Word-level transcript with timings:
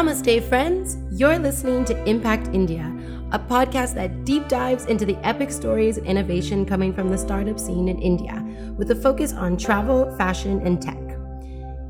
Namaste, 0.00 0.42
friends. 0.48 0.96
You're 1.10 1.38
listening 1.38 1.84
to 1.84 2.08
Impact 2.08 2.48
India, 2.54 2.90
a 3.32 3.38
podcast 3.38 3.92
that 3.96 4.24
deep 4.24 4.48
dives 4.48 4.86
into 4.86 5.04
the 5.04 5.18
epic 5.18 5.50
stories 5.50 5.98
and 5.98 6.06
innovation 6.06 6.64
coming 6.64 6.94
from 6.94 7.10
the 7.10 7.18
startup 7.18 7.60
scene 7.60 7.86
in 7.86 8.00
India, 8.00 8.42
with 8.78 8.90
a 8.92 8.94
focus 8.94 9.34
on 9.34 9.58
travel, 9.58 10.10
fashion, 10.16 10.66
and 10.66 10.80
tech. 10.80 10.96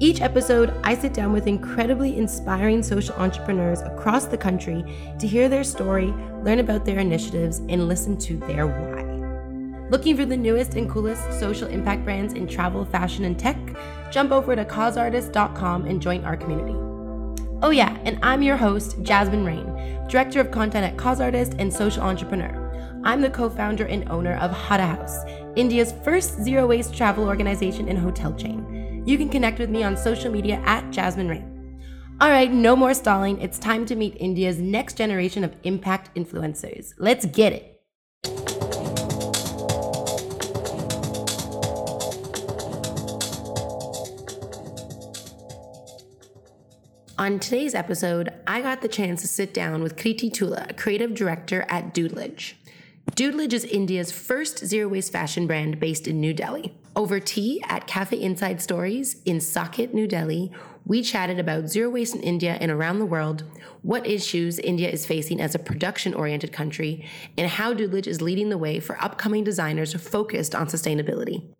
Each 0.01 0.21
episode, 0.23 0.75
I 0.83 0.97
sit 0.97 1.15
down 1.15 1.33
with 1.33 1.47
incredibly 1.47 2.19
inspiring 2.19 2.83
social 2.83 3.15
entrepreneurs 3.15 3.81
across 3.83 4.25
the 4.25 4.37
country 4.37 4.83
to 5.21 5.29
hear 5.29 5.49
their 5.49 5.63
story, 5.63 6.13
learn 6.43 6.59
about 6.59 6.85
their 6.85 6.99
initiatives, 6.99 7.59
and 7.69 7.87
listen 7.87 8.17
to 8.19 8.39
their 8.39 8.67
why. 8.67 9.89
Looking 9.89 10.17
for 10.17 10.25
the 10.25 10.37
newest 10.37 10.75
and 10.75 10.91
coolest 10.91 11.39
social 11.39 11.69
impact 11.69 12.05
brands 12.05 12.35
in 12.35 12.49
travel, 12.49 12.85
fashion, 12.85 13.25
and 13.25 13.39
tech? 13.39 13.57
Jump 14.11 14.33
over 14.33 14.57
to 14.57 14.65
causeartist.com 14.65 15.85
and 15.85 16.03
join 16.03 16.25
our 16.25 16.37
community. 16.37 16.90
Oh, 17.63 17.71
yeah, 17.71 17.99
and 18.05 18.19
I'm 18.23 18.43
your 18.43 18.57
host, 18.57 18.97
Jasmine 19.03 19.45
Rain, 19.45 19.67
Director 20.09 20.41
of 20.41 20.51
Content 20.51 20.87
at 20.87 20.97
Cause 20.97 21.21
Artist 21.21 21.57
and 21.59 21.71
Social 21.71 22.03
Entrepreneur. 22.03 23.01
I'm 23.05 23.21
the 23.21 23.29
co 23.29 23.51
founder 23.51 23.85
and 23.85 24.09
owner 24.09 24.37
of 24.37 24.51
Hada 24.51 24.97
House, 24.97 25.25
India's 25.57 25.93
first 26.03 26.43
zero 26.43 26.67
waste 26.67 26.97
travel 26.97 27.25
organization 27.25 27.87
and 27.89 27.99
hotel 27.99 28.35
chain. 28.35 29.03
You 29.07 29.19
can 29.19 29.29
connect 29.29 29.59
with 29.59 29.69
me 29.69 29.83
on 29.83 29.95
social 29.95 30.33
media 30.33 30.63
at 30.65 30.91
Jasmine 30.91 31.29
Rain. 31.29 31.81
All 32.19 32.31
right, 32.31 32.51
no 32.51 32.75
more 32.75 32.95
stalling. 32.95 33.39
It's 33.43 33.59
time 33.59 33.85
to 33.87 33.97
meet 33.97 34.17
India's 34.19 34.59
next 34.59 34.97
generation 34.97 35.45
of 35.45 35.55
impact 35.65 36.15
influencers. 36.15 36.95
Let's 36.99 37.27
get 37.27 37.53
it. 37.53 38.50
On 47.21 47.39
today's 47.39 47.75
episode, 47.75 48.33
I 48.47 48.63
got 48.63 48.81
the 48.81 48.89
chance 48.89 49.21
to 49.21 49.29
sit 49.29 49.53
down 49.53 49.83
with 49.83 49.97
Kriti 49.97 50.33
Tula, 50.33 50.69
creative 50.79 51.13
director 51.13 51.67
at 51.69 51.93
Doodlage. 51.93 52.55
Doodlage 53.11 53.53
is 53.53 53.67
India's 53.67 54.11
first 54.11 54.65
zero 54.65 54.89
waste 54.89 55.13
fashion 55.13 55.47
brand 55.47 55.79
based 55.79 56.09
in 56.09 56.19
New 56.19 56.33
Delhi. 56.33 56.75
Over 56.97 57.21
tea 57.21 57.63
at 57.69 57.87
Cafe 57.87 58.19
Inside 58.19 58.63
Stories 58.63 59.21
in 59.27 59.37
Saket, 59.37 59.93
New 59.93 60.07
Delhi, 60.07 60.51
we 60.87 61.03
chatted 61.03 61.39
about 61.39 61.69
zero 61.69 61.91
waste 61.91 62.15
in 62.15 62.23
India 62.23 62.57
and 62.59 62.71
around 62.71 63.01
the 63.01 63.05
world, 63.05 63.45
what 63.83 64.07
issues 64.07 64.59
India 64.59 64.89
is 64.89 65.05
facing 65.05 65.43
as 65.43 65.55
a 65.55 65.59
production 65.59 66.15
oriented 66.15 66.55
country, 66.55 67.07
and 67.37 67.51
how 67.51 67.75
Doodlage 67.75 68.07
is 68.07 68.23
leading 68.23 68.49
the 68.49 68.57
way 68.57 68.81
for 68.81 68.99
upcoming 68.99 69.45
designers 69.45 69.93
focused 69.93 70.55
on 70.55 70.69
sustainability 70.69 71.53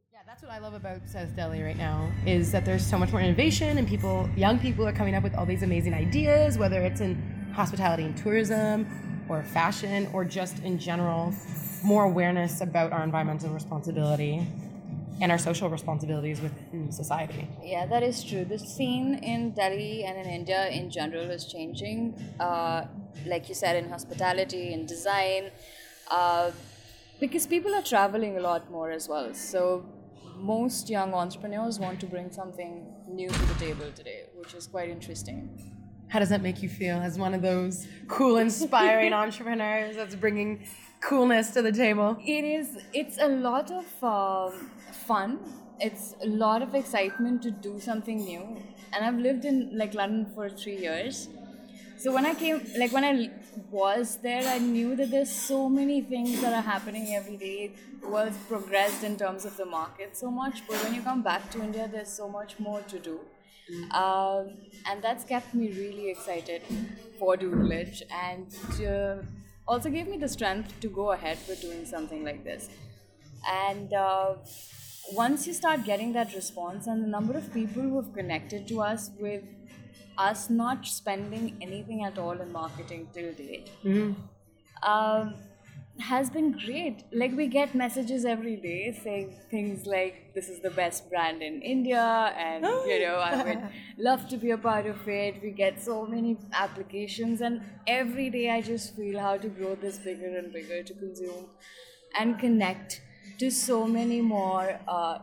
what 0.51 0.57
I 0.57 0.63
love 0.63 0.75
about 0.75 1.09
South 1.09 1.37
Delhi 1.37 1.63
right 1.63 1.77
now 1.77 2.11
is 2.27 2.51
that 2.51 2.65
there's 2.65 2.85
so 2.85 2.99
much 2.99 3.13
more 3.13 3.21
innovation 3.21 3.79
and 3.79 3.87
people, 3.87 4.29
young 4.37 4.59
people 4.59 4.85
are 4.85 4.93
coming 4.93 5.15
up 5.15 5.23
with 5.23 5.33
all 5.37 5.47
these 5.47 5.63
amazing 5.63 5.95
ideas, 5.95 6.59
whether 6.59 6.81
it's 6.83 7.01
in 7.01 7.15
hospitality 7.55 8.03
and 8.03 8.17
tourism 8.17 9.25
or 9.29 9.45
fashion 9.45 10.09
or 10.13 10.25
just 10.25 10.59
in 10.65 10.77
general, 10.77 11.33
more 11.85 12.03
awareness 12.03 12.63
about 12.63 12.93
our 12.93 13.05
environmental 13.05 13.51
responsibility 13.51 14.45
and 15.21 15.31
our 15.31 15.39
social 15.39 15.69
responsibilities 15.69 16.41
within 16.41 16.91
society. 16.91 17.47
Yeah, 17.63 17.87
that 17.87 18.03
is 18.03 18.25
true. 18.25 18.45
The 18.45 18.59
scene 18.59 19.21
in 19.23 19.53
Delhi 19.53 20.03
and 20.03 20.19
in 20.19 20.27
India 20.27 20.69
in 20.69 20.91
general 20.91 21.31
is 21.31 21.47
changing. 21.47 22.21
Uh, 22.41 22.87
like 23.25 23.49
you 23.49 23.55
said, 23.55 23.77
in 23.77 23.89
hospitality, 23.89 24.73
in 24.73 24.85
design, 24.85 25.53
uh, 26.11 26.51
because 27.21 27.47
people 27.47 27.73
are 27.73 27.83
traveling 27.83 28.37
a 28.37 28.41
lot 28.41 28.69
more 28.69 28.91
as 28.91 29.09
well. 29.09 29.33
So 29.33 29.85
most 30.41 30.89
young 30.89 31.15
entrepreneurs 31.15 31.79
want 31.79 32.01
to 32.01 32.07
bring 32.07 32.31
something 32.31 32.95
new 33.09 33.29
to 33.29 33.47
the 33.47 33.55
table 33.55 33.91
today, 33.95 34.25
which 34.35 34.55
is 34.55 34.67
quite 34.67 34.89
interesting. 34.89 35.49
How 36.09 36.19
does 36.19 36.31
that 36.31 36.43
make 36.43 36.63
you 36.63 36.69
feel 36.69 36.97
as 36.97 37.19
one 37.19 37.35
of 37.35 37.43
those 37.43 37.87
cool, 38.09 38.39
inspiring 38.39 39.13
entrepreneurs 39.25 39.97
that's 39.97 40.15
bringing 40.15 40.65
coolness 41.01 41.51
to 41.51 41.63
the 41.63 41.73
table? 41.73 42.17
It 42.21 42.45
is. 42.45 42.79
It's 42.93 43.19
a 43.19 43.29
lot 43.29 43.71
of 43.71 43.87
uh, 44.03 44.51
fun. 45.07 45.39
It's 45.79 46.15
a 46.23 46.27
lot 46.27 46.63
of 46.63 46.75
excitement 46.75 47.43
to 47.43 47.51
do 47.51 47.79
something 47.79 48.19
new. 48.19 48.43
And 48.93 49.05
I've 49.05 49.19
lived 49.19 49.45
in 49.45 49.71
like 49.77 49.95
London 49.95 50.27
for 50.35 50.49
three 50.49 50.77
years. 50.77 51.29
So 51.97 52.13
when 52.13 52.27
I 52.27 52.35
came, 52.35 52.61
like 52.79 52.93
when 52.93 53.05
I 53.05 53.31
was 53.71 54.19
there, 54.19 54.47
I 54.49 54.59
knew 54.59 54.97
that 54.97 55.11
there's 55.11 55.35
so 55.35 55.69
many 55.69 56.01
things 56.01 56.41
that 56.41 56.53
are 56.53 56.63
happening 56.63 57.15
every 57.15 57.37
day. 57.37 57.73
World's 58.03 58.37
progressed 58.49 59.05
in 59.05 59.17
terms 59.17 59.45
of 59.45 59.57
the 59.57 59.67
market 59.67 60.17
so 60.17 60.31
much, 60.31 60.63
but 60.67 60.83
when 60.85 60.95
you 60.95 61.03
come 61.03 61.23
back 61.23 61.51
to 61.51 61.63
India, 61.63 61.89
there's 61.91 62.13
so 62.13 62.29
much 62.29 62.59
more 62.59 62.81
to 62.83 62.99
do. 62.99 63.21
Um, 63.93 64.57
and 64.87 65.03
that's 65.03 65.25
kept 65.25 65.55
me 65.55 65.71
really 65.73 66.11
excited 66.11 66.63
for 67.19 67.37
Doodlage 67.37 68.03
and 68.11 68.49
uh, 68.85 69.23
also 69.69 69.91
gave 69.91 70.09
me 70.09 70.17
the 70.17 70.29
strength 70.29 70.81
to 70.81 70.89
go 70.89 71.13
ahead 71.13 71.39
with 71.49 71.61
doing 71.61 71.87
something 71.87 72.25
like 72.25 72.43
this. 72.43 72.69
And 73.49 73.93
uh, 73.93 74.35
once 75.13 75.47
you 75.47 75.53
start 75.53 75.85
getting 75.85 76.13
that 76.15 76.35
response, 76.35 76.87
and 76.87 77.03
the 77.03 77.09
number 77.09 77.37
of 77.37 77.53
people 77.53 77.83
who 77.83 77.97
have 78.03 78.13
connected 78.13 78.67
to 78.69 78.81
us 78.81 79.11
with 79.19 79.45
us 80.29 80.49
not 80.51 80.87
spending 80.87 81.57
anything 81.61 82.05
at 82.05 82.19
all 82.19 82.41
in 82.47 82.53
marketing 82.53 83.07
till 83.15 83.33
date 83.33 83.71
mm-hmm. 83.85 84.13
um, 84.91 85.35
has 86.01 86.31
been 86.31 86.53
great. 86.53 87.05
Like 87.13 87.37
we 87.37 87.47
get 87.47 87.75
messages 87.75 88.25
every 88.25 88.57
day 88.57 88.99
saying 89.03 89.35
things 89.51 89.87
like 89.87 90.35
this 90.35 90.49
is 90.49 90.61
the 90.61 90.71
best 90.71 91.11
brand 91.11 91.43
in 91.43 91.61
India 91.63 92.03
and 92.37 92.65
you 92.87 93.01
know 93.01 93.17
I 93.17 93.43
would 93.43 93.63
love 93.99 94.29
to 94.29 94.37
be 94.37 94.51
a 94.51 94.59
part 94.59 94.87
of 94.87 95.09
it. 95.09 95.43
We 95.43 95.51
get 95.51 95.83
so 95.83 96.07
many 96.07 96.39
applications 96.53 97.41
and 97.41 97.61
every 97.87 98.31
day 98.31 98.51
I 98.51 98.61
just 98.63 98.97
feel 98.97 99.19
how 99.19 99.37
to 99.37 99.49
grow 99.49 99.75
this 99.75 99.99
bigger 99.99 100.37
and 100.39 100.53
bigger 100.53 100.83
to 100.83 100.95
consume 100.95 101.47
and 102.19 102.39
connect 102.39 103.03
to 103.39 103.51
so 103.51 103.87
many 103.87 104.21
more 104.21 104.81
uh, 104.89 105.19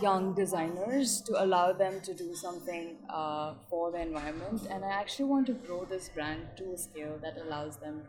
young 0.00 0.34
designers 0.34 1.20
to 1.22 1.42
allow 1.42 1.72
them 1.72 2.00
to 2.02 2.14
do 2.14 2.34
something 2.34 2.96
uh, 3.10 3.54
for 3.68 3.90
the 3.90 4.00
environment. 4.00 4.66
And 4.70 4.84
I 4.84 4.90
actually 4.90 5.26
want 5.26 5.46
to 5.46 5.52
grow 5.52 5.84
this 5.84 6.08
brand 6.08 6.42
to 6.58 6.72
a 6.72 6.78
scale 6.78 7.18
that 7.22 7.36
allows 7.44 7.76
them, 7.76 8.02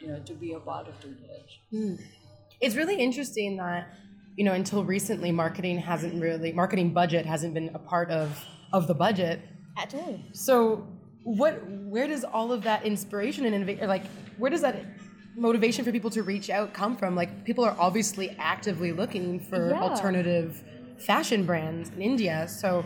you 0.00 0.08
know, 0.08 0.20
to 0.20 0.34
be 0.34 0.52
a 0.52 0.60
part 0.60 0.88
of 0.88 0.94
Doodlage. 1.00 1.54
Mm. 1.72 2.00
It's 2.60 2.76
really 2.76 2.96
interesting 2.96 3.56
that 3.56 3.88
you 4.36 4.44
know 4.44 4.52
until 4.52 4.84
recently 4.84 5.32
marketing 5.32 5.78
hasn't 5.78 6.20
really 6.22 6.52
marketing 6.52 6.92
budget 6.92 7.24
hasn't 7.24 7.54
been 7.54 7.70
a 7.74 7.78
part 7.78 8.10
of 8.10 8.44
of 8.72 8.86
the 8.86 8.94
budget 8.94 9.40
at 9.78 9.94
all. 9.94 10.20
So 10.32 10.86
what 11.24 11.54
where 11.68 12.06
does 12.06 12.24
all 12.24 12.52
of 12.52 12.62
that 12.62 12.84
inspiration 12.84 13.44
and 13.46 13.54
innovation 13.54 13.88
like 13.88 14.06
where 14.38 14.50
does 14.50 14.60
that 14.60 14.84
motivation 15.36 15.84
for 15.84 15.92
people 15.92 16.10
to 16.10 16.22
reach 16.22 16.50
out 16.50 16.72
come 16.72 16.96
from 16.96 17.14
like 17.14 17.44
people 17.44 17.64
are 17.64 17.76
obviously 17.78 18.30
actively 18.38 18.92
looking 18.92 19.40
for 19.40 19.70
yeah. 19.70 19.80
alternative 19.82 20.62
fashion 20.98 21.44
brands 21.44 21.90
in 21.90 22.02
India. 22.02 22.46
So, 22.48 22.84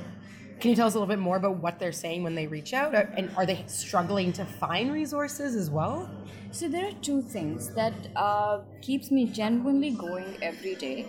can 0.60 0.70
you 0.70 0.76
tell 0.76 0.86
us 0.86 0.94
a 0.94 0.98
little 0.98 1.08
bit 1.08 1.18
more 1.18 1.36
about 1.36 1.56
what 1.56 1.78
they're 1.78 1.92
saying 1.92 2.22
when 2.22 2.34
they 2.34 2.46
reach 2.46 2.74
out? 2.74 2.94
And 2.94 3.30
are 3.36 3.46
they 3.46 3.64
struggling 3.66 4.32
to 4.34 4.44
find 4.44 4.92
resources 4.92 5.56
as 5.56 5.70
well? 5.70 6.10
So, 6.50 6.68
there 6.68 6.86
are 6.86 6.92
two 7.00 7.22
things 7.22 7.74
that 7.74 7.94
uh, 8.16 8.60
keeps 8.82 9.10
me 9.10 9.26
genuinely 9.26 9.90
going 9.90 10.36
every 10.42 10.74
day. 10.74 11.06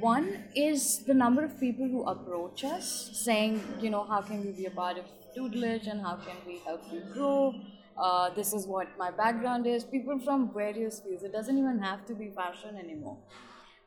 One 0.00 0.44
is 0.54 1.04
the 1.04 1.14
number 1.14 1.44
of 1.44 1.58
people 1.60 1.86
who 1.86 2.04
approach 2.04 2.64
us 2.64 3.10
saying, 3.12 3.62
you 3.80 3.90
know, 3.90 4.04
how 4.04 4.22
can 4.22 4.44
we 4.44 4.52
be 4.52 4.66
a 4.66 4.70
part 4.70 4.96
of 4.98 5.04
Doodlage 5.36 5.86
and 5.86 6.00
how 6.00 6.16
can 6.16 6.36
we 6.46 6.58
help 6.64 6.82
you 6.90 7.02
grow? 7.12 7.54
Uh, 7.96 8.30
this 8.30 8.54
is 8.54 8.66
what 8.66 8.88
my 8.98 9.10
background 9.10 9.66
is. 9.66 9.84
People 9.84 10.18
from 10.18 10.50
various 10.52 11.00
fields. 11.00 11.22
It 11.22 11.32
doesn't 11.32 11.58
even 11.58 11.78
have 11.78 12.06
to 12.06 12.14
be 12.14 12.30
fashion 12.30 12.76
anymore 12.78 13.18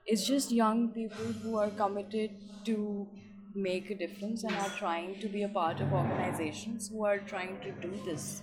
it's 0.06 0.25
just 0.25 0.52
young 0.52 0.90
people 0.90 1.25
who 1.44 1.57
are 1.57 1.69
committed 1.69 2.31
to 2.66 3.07
make 3.56 3.90
a 3.90 3.96
difference 3.96 4.44
and 4.44 4.54
are 4.56 4.69
trying 4.78 5.19
to 5.19 5.28
be 5.28 5.44
a 5.44 5.50
part 5.50 5.80
of 5.80 5.94
organizations 5.94 6.90
who 6.90 7.06
are 7.06 7.19
trying 7.19 7.60
to 7.62 7.72
do 7.88 7.92
this, 8.06 8.42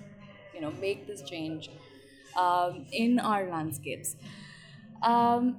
you 0.54 0.60
know, 0.60 0.70
make 0.80 1.06
this 1.06 1.22
change 1.22 1.68
um, 2.36 2.86
in 2.92 3.18
our 3.18 3.48
landscapes. 3.48 4.16
Um, 5.02 5.56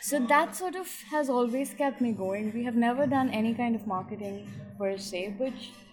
so 0.00 0.18
that 0.18 0.56
sort 0.56 0.74
of 0.74 0.88
has 1.10 1.30
always 1.30 1.72
kept 1.74 2.00
me 2.00 2.12
going. 2.12 2.52
We 2.52 2.64
have 2.64 2.74
never 2.74 3.06
done 3.06 3.30
any 3.30 3.54
kind 3.54 3.76
of 3.76 3.86
marketing 3.86 4.50
per 4.76 4.98
se, 4.98 5.36
but 5.38 5.52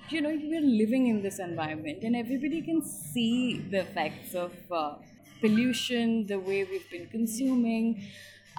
you 0.10 0.22
know, 0.22 0.30
we're 0.30 0.62
living 0.62 1.08
in 1.08 1.22
this 1.22 1.38
environment 1.38 2.00
and 2.04 2.16
everybody 2.16 2.62
can 2.62 2.82
see 2.82 3.60
the 3.70 3.82
effects 3.82 4.34
of 4.34 4.52
uh, 4.72 4.96
pollution, 5.40 6.26
the 6.26 6.40
way 6.40 6.64
we've 6.64 6.90
been 6.90 7.08
consuming. 7.08 8.02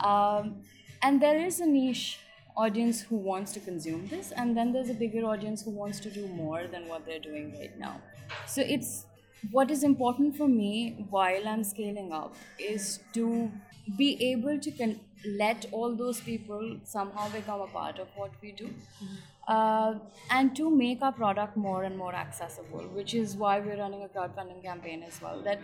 Um, 0.05 0.63
and 1.03 1.21
there 1.21 1.39
is 1.39 1.61
a 1.61 1.67
niche 1.67 2.19
audience 2.57 3.01
who 3.01 3.17
wants 3.17 3.53
to 3.53 3.61
consume 3.61 4.07
this, 4.09 4.33
and 4.33 4.57
then 4.57 4.73
there's 4.73 4.91
a 4.91 4.95
bigger 4.95 5.25
audience 5.25 5.63
who 5.63 5.71
wants 5.71 6.01
to 6.01 6.11
do 6.11 6.27
more 6.29 6.67
than 6.67 6.89
what 6.89 7.07
they're 7.07 7.21
doing 7.21 7.53
right 7.59 7.79
now. 7.79 8.01
So 8.47 8.63
it's 8.63 9.07
what 9.51 9.71
is 9.71 9.83
important 9.83 10.37
for 10.37 10.49
me 10.49 11.07
while 11.11 11.49
I'm 11.49 11.65
scaling 11.65 12.13
up 12.13 12.35
is 12.59 13.01
to 13.15 13.51
be 13.97 14.31
able 14.33 14.59
to 14.59 14.71
con- 14.71 15.01
let 15.27 15.67
all 15.73 15.95
those 15.95 16.21
people 16.21 16.77
somehow 16.85 17.29
become 17.31 17.61
a 17.61 17.67
part 17.67 17.99
of 17.99 18.09
what 18.17 18.31
we 18.43 18.53
do. 18.53 18.67
Mm-hmm. 18.67 19.15
Uh, 19.51 19.95
and 20.31 20.55
to 20.57 20.71
make 20.71 21.03
our 21.03 21.13
product 21.13 21.57
more 21.57 21.83
and 21.83 21.99
more 21.99 22.15
accessible, 22.15 22.85
which 22.99 23.15
is 23.15 23.37
why 23.37 23.59
we're 23.59 23.79
running 23.79 24.05
a 24.05 24.09
crowdfunding 24.09 24.63
campaign 24.63 25.03
as 25.03 25.21
well. 25.21 25.43
That 25.43 25.61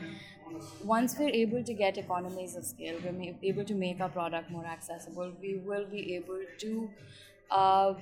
once 0.82 1.16
we're 1.18 1.36
able 1.42 1.62
to 1.62 1.72
get 1.72 1.96
economies 1.96 2.56
of 2.56 2.64
scale, 2.64 2.98
we're 3.04 3.34
able 3.42 3.64
to 3.64 3.74
make 3.74 4.00
our 4.00 4.08
product 4.08 4.50
more 4.50 4.66
accessible, 4.66 5.32
we 5.40 5.56
will 5.64 5.86
be 5.86 6.16
able 6.16 6.40
to 6.58 6.90
uh, 7.50 7.94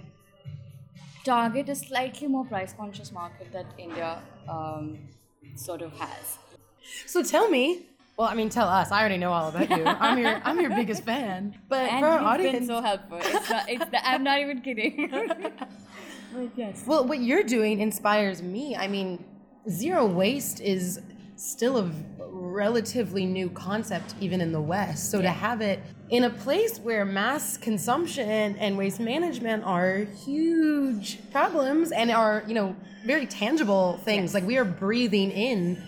target 1.24 1.68
a 1.68 1.74
slightly 1.74 2.28
more 2.28 2.46
price 2.46 2.72
conscious 2.72 3.12
market 3.12 3.52
that 3.52 3.66
India 3.78 4.22
um, 4.48 4.98
sort 5.54 5.82
of 5.82 5.92
has. 5.98 6.38
So 7.06 7.22
tell 7.22 7.50
me. 7.50 7.86
Well, 8.16 8.28
I 8.28 8.34
mean, 8.34 8.48
tell 8.48 8.68
us. 8.68 8.92
I 8.92 9.00
already 9.00 9.16
know 9.16 9.32
all 9.32 9.48
about 9.48 9.68
you. 9.70 9.84
I'm 9.86 10.18
your 10.18 10.40
I'm 10.44 10.60
your 10.60 10.70
biggest 10.70 11.04
fan. 11.04 11.54
But 11.68 11.90
And 11.90 12.00
for 12.00 12.06
our 12.06 12.20
audience, 12.20 12.58
been 12.58 12.66
so 12.66 12.80
helpful. 12.80 13.18
It's 13.20 13.50
not, 13.50 13.68
it's 13.68 13.84
the, 13.86 14.08
I'm 14.08 14.22
not 14.22 14.38
even 14.40 14.60
kidding. 14.60 15.10
but 16.32 16.50
yes. 16.54 16.84
Well, 16.86 17.06
what 17.06 17.20
you're 17.20 17.42
doing 17.42 17.80
inspires 17.80 18.42
me. 18.42 18.76
I 18.76 18.86
mean, 18.86 19.24
zero 19.68 20.06
waste 20.06 20.60
is 20.60 21.00
still 21.36 21.78
a 21.78 21.90
relatively 22.18 23.26
new 23.26 23.50
concept, 23.50 24.14
even 24.20 24.40
in 24.40 24.52
the 24.52 24.60
West. 24.60 25.10
So 25.10 25.20
to 25.20 25.30
have 25.30 25.60
it 25.60 25.80
in 26.10 26.24
a 26.24 26.30
place 26.30 26.78
where 26.78 27.04
mass 27.04 27.56
consumption 27.56 28.56
and 28.56 28.78
waste 28.78 29.00
management 29.00 29.64
are 29.64 30.06
huge 30.24 31.18
problems 31.32 31.90
and 31.90 32.10
are, 32.12 32.44
you 32.46 32.54
know, 32.54 32.76
very 33.04 33.26
tangible 33.26 33.98
things. 34.04 34.34
Like 34.34 34.46
we 34.46 34.56
are 34.56 34.64
breathing 34.64 35.32
in 35.32 35.82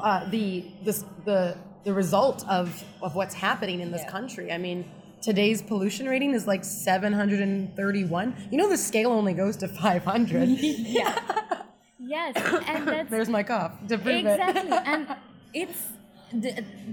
uh, 0.00 0.28
the 0.30 0.64
this 0.84 1.04
the 1.24 1.56
the 1.84 1.92
result 1.92 2.46
of 2.48 2.82
of 3.02 3.14
what's 3.14 3.34
happening 3.34 3.80
in 3.80 3.90
this 3.92 4.02
Yeah. 4.02 4.10
country. 4.10 4.52
I 4.52 4.58
mean. 4.58 4.84
Today's 5.22 5.60
pollution 5.60 6.06
rating 6.08 6.34
is 6.34 6.46
like 6.46 6.62
731. 6.62 8.48
You 8.50 8.58
know, 8.58 8.68
the 8.68 8.76
scale 8.78 9.10
only 9.10 9.32
goes 9.34 9.56
to 9.56 9.66
500. 9.66 10.48
yeah. 10.48 11.18
Yes, 11.98 12.36
and 12.68 12.86
that's 12.92 13.10
There's 13.10 13.28
my 13.28 13.42
cough 13.42 13.72
to 13.88 13.98
prove 13.98 14.24
exactly, 14.26 14.70
it. 14.70 14.82
and 14.92 15.16
it's 15.54 15.80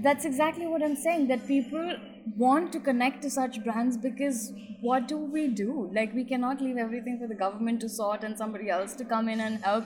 that's 0.06 0.24
exactly 0.24 0.66
what 0.66 0.82
I'm 0.82 0.96
saying. 0.96 1.28
That 1.28 1.46
people 1.46 1.96
want 2.36 2.72
to 2.72 2.80
connect 2.80 3.22
to 3.22 3.30
such 3.30 3.62
brands 3.62 3.96
because 3.96 4.52
what 4.80 5.06
do 5.06 5.16
we 5.18 5.48
do? 5.48 5.90
Like 5.92 6.14
we 6.14 6.24
cannot 6.24 6.60
leave 6.60 6.76
everything 6.76 7.18
for 7.20 7.26
the 7.28 7.34
government 7.34 7.80
to 7.82 7.88
sort 7.88 8.24
and 8.24 8.36
somebody 8.36 8.70
else 8.70 8.94
to 8.94 9.04
come 9.04 9.28
in 9.28 9.40
and 9.40 9.58
help. 9.62 9.84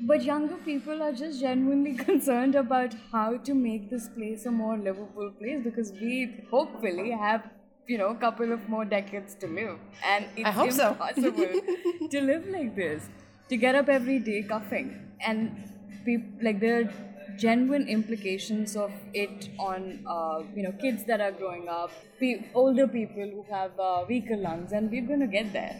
But 0.00 0.22
younger 0.22 0.56
people 0.64 1.02
are 1.02 1.12
just 1.12 1.40
genuinely 1.40 1.94
concerned 2.04 2.54
about 2.54 2.94
how 3.12 3.36
to 3.38 3.54
make 3.54 3.90
this 3.90 4.08
place 4.08 4.46
a 4.46 4.50
more 4.50 4.76
livable 4.78 5.30
place 5.38 5.60
because 5.64 5.92
we 5.92 6.44
hopefully 6.50 7.10
have 7.10 7.42
you 7.86 7.98
know 7.98 8.08
a 8.08 8.14
couple 8.14 8.52
of 8.52 8.68
more 8.68 8.84
decades 8.84 9.34
to 9.36 9.46
live, 9.48 9.78
and 10.04 10.26
it's 10.36 10.50
hope 10.50 10.72
so. 10.72 10.90
impossible 10.90 11.60
to 12.10 12.20
live 12.20 12.46
like 12.48 12.76
this. 12.76 13.08
To 13.48 13.56
get 13.56 13.74
up 13.74 13.88
every 13.88 14.18
day 14.18 14.42
coughing, 14.42 14.90
and 15.26 15.56
peop- 16.04 16.42
like 16.42 16.60
there 16.60 16.80
are 16.82 16.92
genuine 17.36 17.88
implications 17.88 18.76
of 18.76 18.92
it 19.14 19.48
on 19.58 20.04
uh, 20.06 20.42
you 20.54 20.62
know 20.62 20.72
kids 20.72 21.04
that 21.06 21.20
are 21.20 21.32
growing 21.32 21.68
up, 21.68 21.90
pe- 22.20 22.50
older 22.54 22.86
people 22.86 23.30
who 23.36 23.44
have 23.50 23.72
uh, 23.80 24.04
weaker 24.08 24.36
lungs, 24.36 24.72
and 24.72 24.90
we're 24.90 25.06
going 25.06 25.20
to 25.20 25.26
get 25.38 25.52
there. 25.52 25.76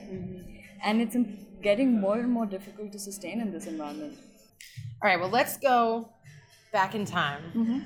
And 0.84 1.00
it's 1.00 1.16
getting 1.62 2.00
more 2.00 2.18
and 2.18 2.30
more 2.30 2.46
difficult 2.46 2.92
to 2.92 2.98
sustain 2.98 3.40
in 3.40 3.52
this 3.52 3.66
environment. 3.66 4.14
All 5.02 5.08
right, 5.08 5.18
well, 5.18 5.30
let's 5.30 5.56
go 5.56 6.08
back 6.72 6.94
in 6.94 7.04
time. 7.04 7.42
Mm-hmm. 7.54 7.78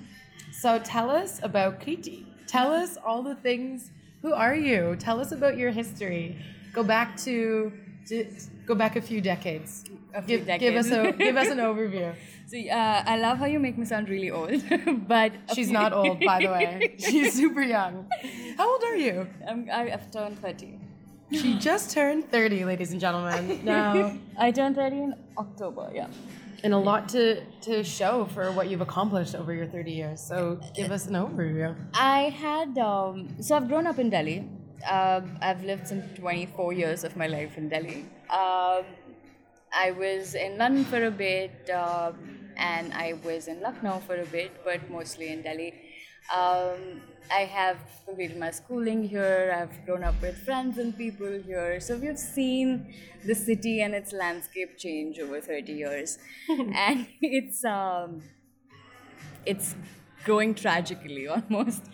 So 0.53 0.79
tell 0.79 1.11
us 1.11 1.41
about 1.43 1.81
Kriti. 1.81 2.25
Tell 2.47 2.73
us 2.73 2.99
all 3.05 3.23
the 3.23 3.35
things. 3.35 3.91
Who 4.23 4.33
are 4.33 4.55
you? 4.55 4.97
Tell 4.99 5.21
us 5.21 5.33
about 5.33 5.57
your 5.57 5.71
history. 5.71 6.37
Go 6.73 6.83
back 6.83 7.17
to, 7.19 7.73
to 8.09 8.27
go 8.67 8.75
back 8.75 8.97
a 8.97 9.01
few 9.03 9.21
decades. 9.21 9.85
A 10.15 10.23
few 10.23 10.39
give, 10.39 10.61
give 10.61 10.77
us 10.77 10.91
a 10.91 11.13
give 11.13 11.37
us 11.37 11.49
an 11.49 11.59
overview. 11.71 12.15
So 12.47 12.59
uh, 12.59 13.03
I 13.07 13.17
love 13.17 13.39
how 13.39 13.47
you 13.47 13.59
make 13.59 13.79
me 13.79 13.87
sound 13.87 14.11
really 14.11 14.31
old, 14.31 14.63
but 15.09 15.33
She's 15.55 15.71
not 15.71 15.95
old, 15.95 16.21
by 16.21 16.41
the 16.41 16.49
way. 16.49 16.97
She's 16.99 17.33
super 17.33 17.63
young. 17.63 18.07
How 18.59 18.71
old 18.73 18.85
are 18.85 18.97
you? 18.97 19.27
I'm, 19.49 19.69
I've 19.73 20.11
turned 20.11 20.39
thirty. 20.39 20.79
She 21.33 21.59
just 21.59 21.91
turned 21.93 22.31
30, 22.31 22.65
ladies 22.65 22.93
and 22.93 23.01
gentlemen. 23.01 23.61
Now, 23.65 24.17
I 24.39 24.51
turned 24.51 24.77
thirty 24.77 24.99
in 24.99 25.15
October. 25.39 25.91
Yeah. 25.95 26.09
and 26.65 26.73
a 26.75 26.79
lot 26.79 27.09
to, 27.09 27.43
to 27.67 27.83
show 27.83 28.27
for 28.35 28.53
what 28.53 28.69
you've 28.71 28.81
accomplished 28.83 29.35
over 29.35 29.53
your 29.53 29.67
30 29.67 29.91
years. 29.91 30.21
So 30.21 30.61
give 30.77 30.91
us 30.93 31.07
an 31.07 31.15
overview. 31.15 31.75
I 31.95 32.21
had 32.47 32.79
um, 32.79 33.17
so 33.41 33.57
I've 33.57 33.67
grown 33.69 33.87
up 33.87 33.99
in 33.99 34.11
Delhi. 34.11 34.49
Uh, 34.87 35.21
I've 35.41 35.65
lived 35.65 35.89
some 35.89 36.03
24 36.15 36.73
years 36.73 37.03
of 37.05 37.17
my 37.17 37.27
life 37.27 37.57
in 37.59 37.69
Delhi. 37.69 38.05
Um, 38.31 38.85
I 39.75 39.91
was 39.97 40.35
in 40.35 40.59
London 40.59 40.85
for 40.85 41.05
a 41.07 41.11
bit, 41.11 41.71
um, 41.71 42.15
and 42.57 42.93
I 42.93 43.15
was 43.25 43.49
in 43.49 43.61
Lucknow 43.61 44.01
for 44.07 44.17
a 44.21 44.27
bit, 44.27 44.51
but 44.65 44.89
mostly 44.91 45.29
in 45.33 45.43
Delhi. 45.43 45.73
Um, 46.31 47.03
I 47.31 47.41
have 47.45 47.79
completed 48.05 48.39
my 48.39 48.51
schooling 48.51 49.05
here. 49.05 49.55
I've 49.57 49.85
grown 49.85 50.05
up 50.05 50.21
with 50.21 50.37
friends 50.45 50.79
and 50.79 50.97
people 50.97 51.41
here. 51.47 51.81
So 51.81 51.97
we've 51.97 52.19
seen 52.19 52.95
the 53.25 53.35
city 53.35 53.81
and 53.83 53.95
its 53.95 54.13
landscape 54.13 54.79
change 54.79 55.19
over 55.19 55.41
30 55.41 55.73
years, 55.73 56.19
and 56.49 57.07
it's 57.21 57.65
um, 57.65 58.23
it's 59.45 59.75
growing 60.25 60.55
tragically 60.55 61.29
almost 61.35 61.85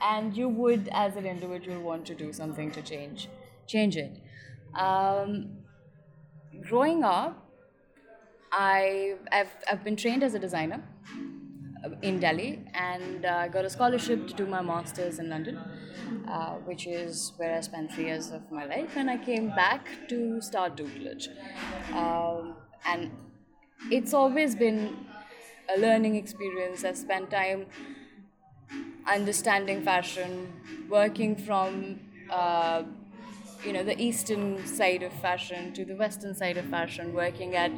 and 0.00 0.36
you 0.36 0.48
would 0.48 0.88
as 0.92 1.16
an 1.16 1.26
individual 1.26 1.80
want 1.82 2.06
to 2.06 2.14
do 2.14 2.32
something 2.32 2.70
to 2.70 2.82
change 2.82 3.28
change 3.66 3.96
it 3.96 4.20
um, 4.78 5.58
growing 6.68 7.04
up 7.04 7.50
I, 8.52 9.16
I've, 9.32 9.50
I've 9.70 9.84
been 9.84 9.96
trained 9.96 10.22
as 10.22 10.34
a 10.34 10.38
designer 10.38 10.82
in 12.02 12.20
Delhi 12.20 12.64
and 12.74 13.24
uh, 13.24 13.36
I 13.36 13.48
got 13.48 13.64
a 13.64 13.70
scholarship 13.70 14.26
to 14.28 14.34
do 14.34 14.46
my 14.46 14.62
master's 14.62 15.18
in 15.18 15.28
London, 15.28 15.58
uh, 16.28 16.54
which 16.68 16.86
is 16.86 17.32
where 17.36 17.56
I 17.56 17.60
spent 17.60 17.92
three 17.92 18.06
years 18.06 18.30
of 18.30 18.50
my 18.50 18.64
life. 18.64 18.96
And 18.96 19.10
I 19.10 19.18
came 19.18 19.48
back 19.50 19.86
to 20.08 20.40
start 20.40 20.76
Doodlage. 20.76 21.28
Um, 21.92 22.56
and 22.86 23.10
it's 23.90 24.14
always 24.14 24.54
been 24.54 25.06
a 25.74 25.78
learning 25.80 26.16
experience. 26.16 26.84
I've 26.84 26.96
spent 26.96 27.30
time 27.30 27.66
understanding 29.06 29.82
fashion, 29.82 30.52
working 30.88 31.36
from 31.36 32.00
uh, 32.30 32.84
you 33.64 33.72
know 33.72 33.82
the 33.84 34.00
eastern 34.00 34.66
side 34.66 35.02
of 35.02 35.12
fashion 35.12 35.72
to 35.74 35.84
the 35.84 35.94
western 35.96 36.34
side 36.34 36.56
of 36.56 36.64
fashion, 36.66 37.12
working 37.12 37.54
at 37.54 37.72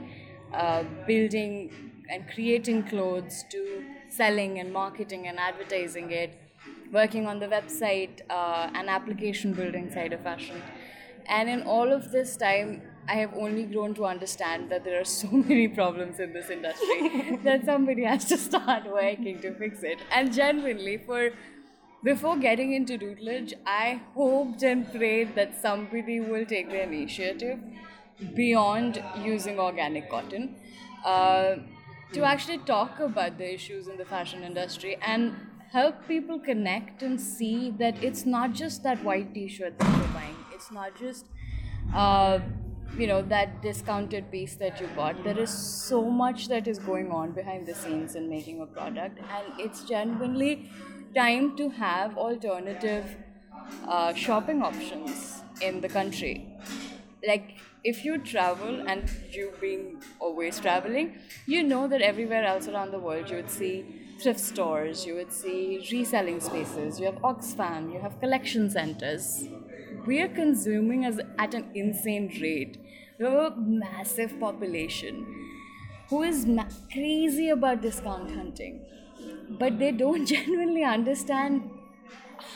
uh, 0.52 0.84
building 1.06 1.70
and 2.10 2.28
creating 2.28 2.84
clothes 2.84 3.44
to 3.50 3.75
selling 4.16 4.58
and 4.58 4.72
marketing 4.72 5.26
and 5.28 5.38
advertising 5.38 6.10
it, 6.10 6.38
working 6.92 7.26
on 7.26 7.38
the 7.38 7.46
website 7.46 8.20
uh, 8.30 8.70
and 8.74 8.88
application 8.88 9.52
building 9.52 9.90
side 9.92 10.12
of 10.12 10.20
fashion. 10.20 10.62
And 11.28 11.48
in 11.48 11.62
all 11.62 11.92
of 11.92 12.12
this 12.12 12.36
time, 12.36 12.82
I 13.08 13.14
have 13.14 13.34
only 13.34 13.64
grown 13.64 13.94
to 13.94 14.04
understand 14.04 14.70
that 14.70 14.84
there 14.84 15.00
are 15.00 15.04
so 15.22 15.28
many 15.28 15.68
problems 15.68 16.20
in 16.20 16.32
this 16.32 16.50
industry 16.50 17.38
that 17.44 17.64
somebody 17.64 18.04
has 18.04 18.24
to 18.26 18.36
start 18.36 18.90
working 18.90 19.40
to 19.42 19.54
fix 19.54 19.82
it. 19.82 19.98
And 20.10 20.32
genuinely, 20.32 20.98
for 20.98 21.30
before 22.04 22.36
getting 22.36 22.72
into 22.72 22.98
Doodlage, 22.98 23.54
I 23.66 24.00
hoped 24.14 24.62
and 24.62 24.90
prayed 24.92 25.34
that 25.34 25.60
somebody 25.60 26.20
will 26.20 26.44
take 26.46 26.70
the 26.70 26.82
initiative 26.82 27.58
beyond 28.34 29.02
using 29.22 29.58
organic 29.58 30.08
cotton 30.08 30.54
uh, 31.04 31.56
to 32.12 32.22
actually 32.24 32.58
talk 32.58 32.98
about 33.00 33.38
the 33.38 33.52
issues 33.54 33.88
in 33.88 33.96
the 33.96 34.04
fashion 34.04 34.42
industry 34.42 34.96
and 35.02 35.36
help 35.72 36.06
people 36.06 36.38
connect 36.40 37.02
and 37.02 37.20
see 37.20 37.70
that 37.78 38.02
it's 38.02 38.24
not 38.24 38.52
just 38.52 38.82
that 38.82 39.02
white 39.02 39.34
t-shirt 39.34 39.78
that 39.78 39.96
you're 39.98 40.08
buying. 40.08 40.46
It's 40.48 40.70
not 40.70 40.94
just 40.96 41.28
uh, 41.94 42.38
you 42.96 43.06
know 43.06 43.22
that 43.22 43.60
discounted 43.62 44.30
piece 44.30 44.56
that 44.56 44.80
you 44.80 44.88
bought. 44.88 45.22
There 45.24 45.38
is 45.38 45.50
so 45.88 46.10
much 46.10 46.48
that 46.48 46.66
is 46.68 46.78
going 46.78 47.10
on 47.10 47.32
behind 47.32 47.66
the 47.66 47.74
scenes 47.74 48.14
in 48.14 48.28
making 48.28 48.60
a 48.60 48.66
product 48.66 49.18
and 49.28 49.52
it's 49.58 49.84
genuinely 49.84 50.70
time 51.14 51.56
to 51.56 51.70
have 51.70 52.16
alternative 52.16 53.16
uh, 53.84 54.14
shopping 54.14 54.62
options 54.62 55.44
in 55.60 55.80
the 55.80 55.88
country. 55.88 56.56
Like 57.26 57.56
if 57.92 58.04
you 58.04 58.18
travel 58.18 58.80
and 58.86 59.10
you 59.30 59.52
being 59.60 59.82
always 60.18 60.58
traveling 60.60 61.08
you 61.46 61.62
know 61.62 61.86
that 61.88 62.02
everywhere 62.02 62.44
else 62.44 62.68
around 62.68 62.90
the 62.90 62.98
world 63.06 63.30
you 63.30 63.36
would 63.36 63.50
see 63.50 63.74
thrift 64.22 64.40
stores 64.40 65.04
you 65.06 65.14
would 65.14 65.32
see 65.32 65.58
reselling 65.92 66.40
spaces 66.40 66.98
you 67.00 67.06
have 67.06 67.20
oxfam 67.32 67.92
you 67.92 68.00
have 68.00 68.18
collection 68.20 68.70
centers. 68.70 69.48
We 70.04 70.20
are 70.22 70.28
consuming 70.28 71.04
as 71.04 71.20
at 71.38 71.54
an 71.54 71.66
insane 71.74 72.28
rate. 72.40 72.78
We 73.18 73.24
have 73.26 73.34
a 73.34 73.56
massive 73.56 74.38
population 74.38 75.26
who 76.08 76.22
is 76.22 76.46
ma- 76.46 76.70
crazy 76.92 77.48
about 77.50 77.82
discount 77.82 78.30
hunting 78.30 78.86
but 79.48 79.78
they 79.78 79.92
don't 79.92 80.26
genuinely 80.34 80.84
understand 80.84 81.70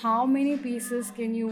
how 0.03 0.27
many 0.27 0.57
pieces 0.57 1.11
can 1.11 1.35
you 1.35 1.49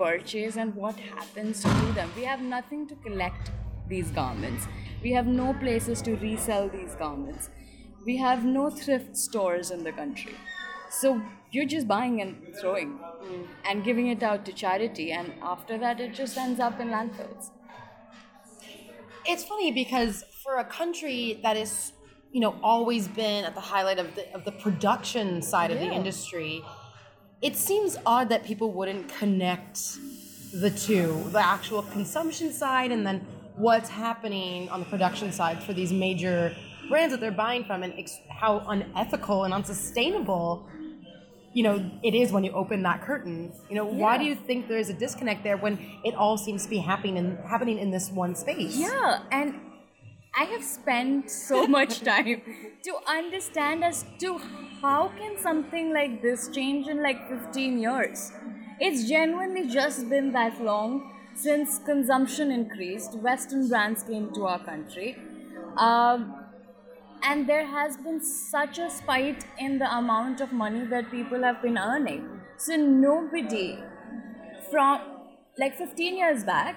purchase 0.00 0.56
and 0.56 0.74
what 0.74 0.98
happens 0.98 1.62
to 1.62 1.92
them. 1.94 2.10
We 2.16 2.24
have 2.24 2.40
nothing 2.40 2.86
to 2.88 2.94
collect 3.06 3.50
these 3.88 4.10
garments. 4.10 4.66
We 5.02 5.12
have 5.12 5.26
no 5.26 5.52
places 5.54 6.00
to 6.02 6.16
resell 6.16 6.68
these 6.68 6.94
garments. 6.94 7.50
We 8.06 8.16
have 8.16 8.44
no 8.44 8.70
thrift 8.70 9.16
stores 9.16 9.70
in 9.70 9.84
the 9.84 9.92
country. 9.92 10.34
So 10.90 11.20
you're 11.52 11.66
just 11.66 11.86
buying 11.86 12.20
and 12.20 12.54
throwing 12.60 12.92
hmm. 12.92 13.42
and 13.64 13.84
giving 13.84 14.08
it 14.08 14.22
out 14.22 14.44
to 14.46 14.52
charity, 14.52 15.12
and 15.12 15.32
after 15.42 15.78
that, 15.78 16.00
it 16.00 16.14
just 16.14 16.36
ends 16.38 16.60
up 16.60 16.80
in 16.80 16.88
landfills. 16.88 17.50
It's 19.26 19.44
funny 19.44 19.70
because 19.70 20.24
for 20.42 20.56
a 20.58 20.64
country 20.64 21.40
that 21.42 21.56
is, 21.56 21.92
you 22.32 22.40
know, 22.40 22.56
always 22.62 23.06
been 23.06 23.44
at 23.44 23.54
the 23.54 23.60
highlight 23.60 23.98
of 23.98 24.14
the 24.14 24.32
of 24.34 24.44
the 24.44 24.52
production 24.52 25.42
side 25.42 25.70
of 25.70 25.78
the 25.78 25.90
industry, 26.00 26.64
it 27.42 27.56
seems 27.56 27.96
odd 28.04 28.28
that 28.28 28.44
people 28.44 28.72
wouldn't 28.72 29.08
connect 29.08 29.98
the 30.52 30.70
two, 30.70 31.24
the 31.30 31.38
actual 31.38 31.82
consumption 31.82 32.52
side 32.52 32.92
and 32.92 33.06
then 33.06 33.26
what's 33.56 33.88
happening 33.88 34.68
on 34.70 34.80
the 34.80 34.86
production 34.86 35.32
side 35.32 35.62
for 35.62 35.72
these 35.72 35.92
major 35.92 36.54
brands 36.88 37.12
that 37.12 37.20
they're 37.20 37.30
buying 37.30 37.64
from 37.64 37.82
and 37.82 37.92
ex- 37.98 38.18
how 38.28 38.58
unethical 38.68 39.44
and 39.44 39.54
unsustainable 39.54 40.68
you 41.52 41.62
know 41.64 41.90
it 42.02 42.14
is 42.14 42.30
when 42.30 42.44
you 42.44 42.52
open 42.52 42.82
that 42.82 43.02
curtain. 43.02 43.52
You 43.68 43.74
know 43.76 43.84
why 43.84 44.18
do 44.18 44.24
you 44.24 44.36
think 44.36 44.68
there 44.68 44.78
is 44.78 44.88
a 44.88 44.92
disconnect 44.92 45.42
there 45.42 45.56
when 45.56 45.78
it 46.04 46.14
all 46.14 46.38
seems 46.38 46.62
to 46.64 46.70
be 46.70 46.78
happening 46.78 47.16
in 47.16 47.36
happening 47.38 47.78
in 47.78 47.90
this 47.90 48.08
one 48.10 48.34
space? 48.36 48.76
Yeah, 48.76 49.22
and 49.32 49.54
I 50.40 50.44
have 50.44 50.64
spent 50.64 51.30
so 51.30 51.66
much 51.76 52.00
time 52.00 52.40
to 52.84 52.92
understand 53.06 53.84
as 53.84 54.04
to 54.20 54.38
how 54.80 55.08
can 55.18 55.38
something 55.38 55.92
like 55.92 56.22
this 56.22 56.48
change 56.48 56.88
in 56.88 57.02
like 57.02 57.28
15 57.28 57.78
years. 57.78 58.32
It's 58.78 59.06
genuinely 59.06 59.68
just 59.68 60.08
been 60.08 60.32
that 60.32 60.62
long 60.64 61.12
since 61.34 61.78
consumption 61.78 62.50
increased, 62.50 63.18
Western 63.18 63.68
brands 63.68 64.02
came 64.02 64.32
to 64.32 64.46
our 64.46 64.64
country. 64.64 65.18
Um, 65.76 66.34
and 67.22 67.46
there 67.46 67.66
has 67.66 67.98
been 67.98 68.22
such 68.22 68.78
a 68.78 68.88
spike 68.88 69.44
in 69.58 69.78
the 69.78 69.94
amount 69.94 70.40
of 70.40 70.52
money 70.52 70.86
that 70.86 71.10
people 71.10 71.42
have 71.42 71.60
been 71.60 71.76
earning. 71.76 72.40
So 72.56 72.76
nobody 72.76 73.78
from 74.70 75.00
like 75.58 75.76
15 75.76 76.16
years 76.16 76.44
back, 76.44 76.76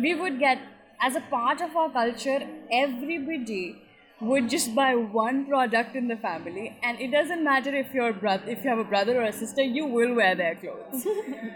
we 0.00 0.14
would 0.14 0.38
get 0.38 0.58
as 1.00 1.16
a 1.16 1.20
part 1.20 1.60
of 1.60 1.76
our 1.76 1.90
culture, 1.90 2.40
everybody 2.70 3.76
would 4.20 4.48
just 4.48 4.74
buy 4.74 4.94
one 4.96 5.46
product 5.46 5.94
in 5.94 6.08
the 6.08 6.16
family, 6.16 6.76
and 6.82 7.00
it 7.00 7.12
doesn't 7.12 7.44
matter 7.44 7.74
if 7.74 7.94
you're 7.94 8.12
brother, 8.12 8.42
if 8.48 8.64
you 8.64 8.70
have 8.70 8.78
a 8.78 8.84
brother 8.84 9.20
or 9.20 9.24
a 9.24 9.32
sister, 9.32 9.62
you 9.62 9.86
will 9.86 10.14
wear 10.14 10.34
their 10.34 10.56
clothes. 10.56 11.06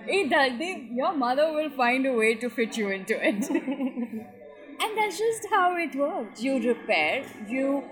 it 0.07 0.31
does. 0.31 0.59
They, 0.59 0.89
your 0.93 1.13
mother 1.13 1.53
will 1.53 1.71
find 1.71 2.07
a 2.07 2.13
way 2.13 2.35
to 2.37 2.49
fit 2.49 2.77
you 2.77 2.91
into 2.91 3.15
it. 3.21 3.51
and 3.51 4.99
that's 4.99 5.19
just 5.19 5.49
how 5.51 5.77
it 5.77 5.95
works. 5.97 6.43
You 6.43 6.63
repair, 6.63 7.25
you 7.49 7.83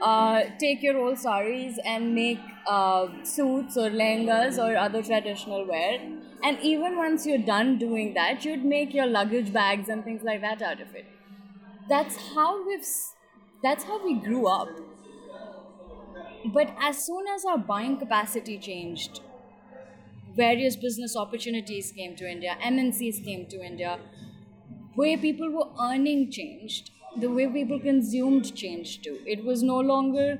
uh, 0.00 0.44
take 0.58 0.82
your 0.82 0.96
old 0.98 1.18
saris 1.18 1.78
and 1.84 2.14
make 2.14 2.40
uh, 2.66 3.08
suits 3.24 3.76
or 3.76 3.90
lehengas 3.90 4.58
or 4.58 4.76
other 4.76 5.02
traditional 5.02 5.66
wear. 5.66 6.00
And 6.44 6.60
even 6.60 6.96
once 6.96 7.26
you're 7.26 7.38
done 7.38 7.78
doing 7.78 8.14
that, 8.14 8.44
you'd 8.44 8.64
make 8.64 8.94
your 8.94 9.06
luggage 9.06 9.52
bags 9.52 9.88
and 9.88 10.04
things 10.04 10.22
like 10.22 10.42
that 10.42 10.62
out 10.62 10.80
of 10.80 10.94
it. 10.94 11.06
That's 11.88 12.16
how 12.34 12.66
we've. 12.66 12.86
That's 13.62 13.84
how 13.84 14.04
we 14.04 14.20
grew 14.20 14.46
up. 14.48 14.80
But 16.44 16.76
as 16.78 17.04
soon 17.04 17.26
as 17.26 17.44
our 17.44 17.58
buying 17.58 17.98
capacity 17.98 18.56
changed, 18.60 19.22
various 20.36 20.76
business 20.76 21.16
opportunities 21.16 21.92
came 21.92 22.14
to 22.16 22.28
India, 22.30 22.56
MNCs 22.60 23.24
came 23.24 23.46
to 23.48 23.62
India, 23.62 24.00
way 24.96 25.16
people 25.16 25.50
were 25.52 25.70
earning 25.90 26.30
changed 26.30 26.90
the 27.16 27.30
way 27.30 27.46
people 27.48 27.80
consumed 27.80 28.54
changed 28.56 29.04
too 29.04 29.20
it 29.26 29.44
was 29.44 29.62
no 29.62 29.78
longer 29.80 30.38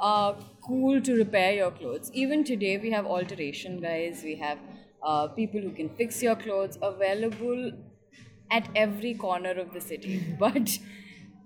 uh, 0.00 0.32
cool 0.66 1.00
to 1.02 1.14
repair 1.14 1.52
your 1.54 1.70
clothes 1.70 2.10
even 2.14 2.44
today 2.44 2.78
we 2.78 2.90
have 2.90 3.06
alteration 3.06 3.80
guys 3.80 4.22
we 4.24 4.36
have 4.36 4.58
uh, 5.06 5.28
people 5.28 5.60
who 5.60 5.70
can 5.70 5.88
fix 5.88 6.22
your 6.22 6.36
clothes 6.36 6.78
available 6.82 7.72
at 8.50 8.68
every 8.74 9.14
corner 9.14 9.52
of 9.52 9.72
the 9.72 9.80
city. 9.80 10.22
But 10.38 10.78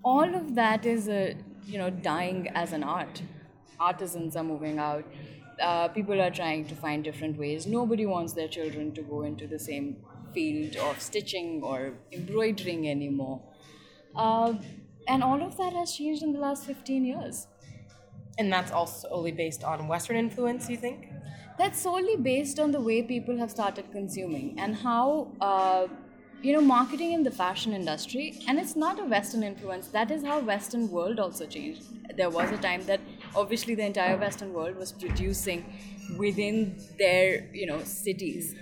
all 0.03 0.35
of 0.35 0.55
that 0.55 0.85
is 0.85 1.07
a 1.07 1.35
you 1.65 1.77
know 1.77 1.89
dying 1.89 2.47
as 2.63 2.73
an 2.73 2.83
art. 2.83 3.21
Artisans 3.79 4.35
are 4.35 4.43
moving 4.43 4.79
out. 4.79 5.05
Uh, 5.61 5.87
people 5.89 6.21
are 6.21 6.31
trying 6.31 6.65
to 6.67 6.75
find 6.75 7.03
different 7.03 7.37
ways. 7.37 7.67
Nobody 7.67 8.05
wants 8.05 8.33
their 8.33 8.47
children 8.47 8.93
to 8.93 9.01
go 9.03 9.23
into 9.23 9.47
the 9.47 9.59
same 9.59 9.97
field 10.33 10.75
of 10.77 11.01
stitching 11.01 11.61
or 11.63 11.93
embroidering 12.11 12.87
anymore. 12.89 13.41
Uh, 14.15 14.53
and 15.07 15.23
all 15.23 15.41
of 15.43 15.57
that 15.57 15.73
has 15.73 15.95
changed 15.95 16.23
in 16.23 16.33
the 16.33 16.39
last 16.39 16.65
15 16.65 17.05
years. 17.05 17.47
And 18.37 18.51
that's 18.51 18.71
also 18.71 19.07
solely 19.09 19.31
based 19.31 19.63
on 19.63 19.87
western 19.87 20.15
influence 20.17 20.69
you 20.69 20.77
think 20.77 21.10
that's 21.61 21.81
solely 21.81 22.15
based 22.17 22.59
on 22.59 22.71
the 22.71 22.81
way 22.81 23.01
people 23.03 23.37
have 23.37 23.51
started 23.51 23.91
consuming 23.91 24.59
and 24.59 24.75
how 24.75 25.35
uh, 25.41 25.87
you 26.41 26.53
know 26.53 26.61
marketing 26.61 27.11
in 27.13 27.23
the 27.23 27.31
fashion 27.31 27.73
industry 27.73 28.25
and 28.47 28.59
it's 28.59 28.75
not 28.75 28.99
a 28.99 29.05
western 29.05 29.43
influence 29.43 29.89
that 29.89 30.09
is 30.11 30.23
how 30.23 30.39
western 30.39 30.89
world 30.89 31.19
also 31.19 31.45
changed. 31.45 31.83
There 32.17 32.29
was 32.29 32.51
a 32.51 32.57
time 32.57 32.85
that 32.87 33.01
obviously 33.35 33.75
the 33.75 33.85
entire 33.85 34.17
western 34.17 34.53
world 34.53 34.75
was 34.75 34.91
producing 34.91 35.65
within 36.17 36.87
their 36.97 37.49
you 37.53 37.67
know 37.67 37.83
cities. 37.83 38.55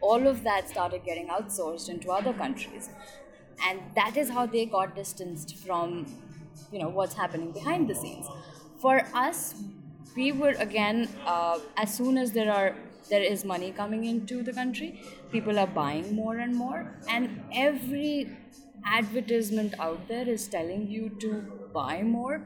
All 0.00 0.26
of 0.26 0.42
that 0.44 0.68
started 0.68 1.04
getting 1.04 1.28
outsourced 1.28 1.88
into 1.90 2.10
other 2.10 2.32
countries. 2.32 2.88
And 3.68 3.94
that 3.94 4.16
is 4.16 4.30
how 4.30 4.46
they 4.46 4.64
got 4.66 4.94
distanced 4.94 5.56
from 5.58 6.06
you 6.70 6.78
know 6.80 6.88
what's 6.88 7.14
happening 7.14 7.52
behind 7.52 7.88
the 7.88 7.94
scenes. 7.94 8.30
For 8.80 9.02
us 9.14 9.54
we 10.16 10.32
were 10.32 10.54
again 10.58 11.08
uh, 11.26 11.58
as 11.76 11.94
soon 11.94 12.18
as 12.18 12.32
there 12.32 12.52
are 12.52 12.74
there 13.08 13.22
is 13.22 13.44
money 13.44 13.70
coming 13.72 14.04
into 14.04 14.42
the 14.42 14.52
country 14.52 15.00
people 15.32 15.58
are 15.58 15.66
buying 15.66 16.14
more 16.14 16.36
and 16.38 16.54
more 16.54 16.94
and 17.08 17.42
every 17.52 18.28
advertisement 18.86 19.74
out 19.78 20.06
there 20.08 20.28
is 20.28 20.48
telling 20.48 20.88
you 20.88 21.10
to 21.20 21.42
buy 21.74 22.02
more. 22.02 22.42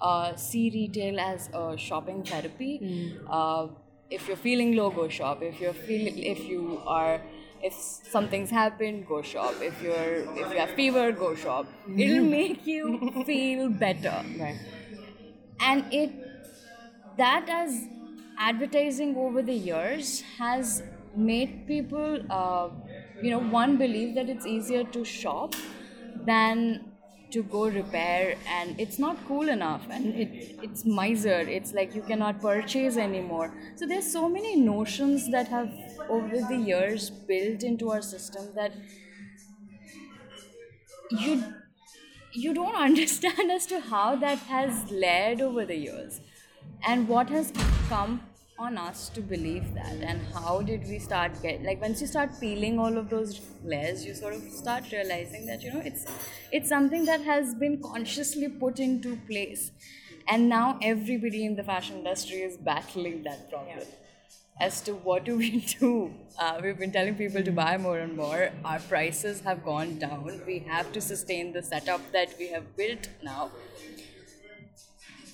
Uh, 0.00 0.34
see 0.34 0.70
retail 0.70 1.20
as 1.20 1.48
a 1.52 1.76
shopping 1.76 2.22
therapy. 2.22 2.80
Uh, 3.28 3.68
if 4.10 4.26
you're 4.26 4.36
feeling 4.36 4.76
low 4.76 4.90
go 4.90 5.08
shop. 5.08 5.42
If 5.42 5.60
you're 5.60 5.74
feeling 5.74 6.18
if 6.18 6.40
you 6.44 6.80
are 6.86 7.20
if 7.62 7.74
something's 7.74 8.50
happened 8.50 9.06
go 9.06 9.22
shop. 9.22 9.54
If 9.60 9.80
you're 9.82 10.16
if 10.36 10.52
you 10.52 10.58
have 10.58 10.70
fever 10.70 11.12
go 11.12 11.34
shop. 11.34 11.66
It'll 11.96 12.24
make 12.24 12.66
you 12.66 13.22
feel 13.26 13.68
better. 13.68 14.22
Right. 14.38 14.58
And 15.60 15.84
it 15.92 16.10
that 17.22 17.48
as 17.48 17.86
advertising 18.38 19.16
over 19.16 19.42
the 19.42 19.54
years 19.54 20.22
has 20.38 20.82
made 21.14 21.66
people 21.66 22.18
uh, 22.30 22.68
you 23.22 23.30
know 23.30 23.40
one 23.56 23.76
believe 23.76 24.14
that 24.14 24.28
it's 24.28 24.46
easier 24.46 24.84
to 24.84 25.04
shop 25.04 25.54
than 26.26 26.90
to 27.30 27.42
go 27.44 27.66
repair 27.68 28.36
and 28.48 28.78
it's 28.80 28.98
not 28.98 29.16
cool 29.26 29.48
enough 29.48 29.86
and 29.90 30.14
it, 30.14 30.56
it's 30.62 30.84
miser. 30.84 31.40
It's 31.40 31.72
like 31.72 31.94
you 31.94 32.02
cannot 32.02 32.40
purchase 32.40 32.96
anymore. 32.96 33.54
So 33.76 33.86
there's 33.86 34.10
so 34.10 34.28
many 34.28 34.56
notions 34.56 35.30
that 35.30 35.46
have 35.48 35.70
over 36.08 36.40
the 36.48 36.56
years 36.56 37.08
built 37.10 37.62
into 37.62 37.90
our 37.90 38.02
system 38.02 38.48
that 38.56 38.72
you 41.10 41.44
you 42.32 42.54
don't 42.54 42.74
understand 42.88 43.50
as 43.50 43.66
to 43.66 43.80
how 43.80 44.16
that 44.16 44.38
has 44.38 44.90
led 44.90 45.40
over 45.40 45.64
the 45.66 45.76
years 45.76 46.20
and 46.86 47.08
what 47.08 47.28
has 47.28 47.52
come 47.88 48.20
on 48.58 48.76
us 48.76 49.08
to 49.08 49.20
believe 49.22 49.72
that 49.74 49.94
and 50.10 50.20
how 50.34 50.60
did 50.60 50.86
we 50.86 50.98
start 50.98 51.40
get 51.42 51.62
like 51.62 51.80
once 51.80 52.00
you 52.00 52.06
start 52.06 52.30
peeling 52.40 52.78
all 52.78 52.98
of 52.98 53.08
those 53.08 53.40
layers 53.64 54.04
you 54.04 54.14
sort 54.14 54.34
of 54.34 54.42
start 54.42 54.90
realizing 54.92 55.46
that 55.46 55.62
you 55.62 55.72
know 55.72 55.80
it's 55.80 56.04
it's 56.52 56.68
something 56.68 57.06
that 57.06 57.22
has 57.22 57.54
been 57.54 57.80
consciously 57.82 58.48
put 58.48 58.78
into 58.78 59.16
place 59.30 59.70
and 60.28 60.48
now 60.48 60.78
everybody 60.82 61.44
in 61.46 61.56
the 61.56 61.64
fashion 61.64 61.96
industry 61.98 62.42
is 62.42 62.58
battling 62.58 63.22
that 63.22 63.48
problem 63.50 63.86
as 64.60 64.82
to 64.82 64.92
what 64.92 65.24
do 65.24 65.36
we 65.36 65.50
do. 65.80 66.12
Uh, 66.38 66.60
we've 66.62 66.78
been 66.78 66.92
telling 66.92 67.14
people 67.14 67.42
to 67.42 67.50
buy 67.50 67.76
more 67.78 67.98
and 67.98 68.16
more. 68.16 68.50
Our 68.64 68.78
prices 68.78 69.40
have 69.40 69.64
gone 69.64 69.98
down. 69.98 70.42
We 70.46 70.58
have 70.60 70.92
to 70.92 71.00
sustain 71.00 71.52
the 71.52 71.62
setup 71.62 72.12
that 72.12 72.34
we 72.38 72.48
have 72.48 72.76
built 72.76 73.08
now. 73.22 73.50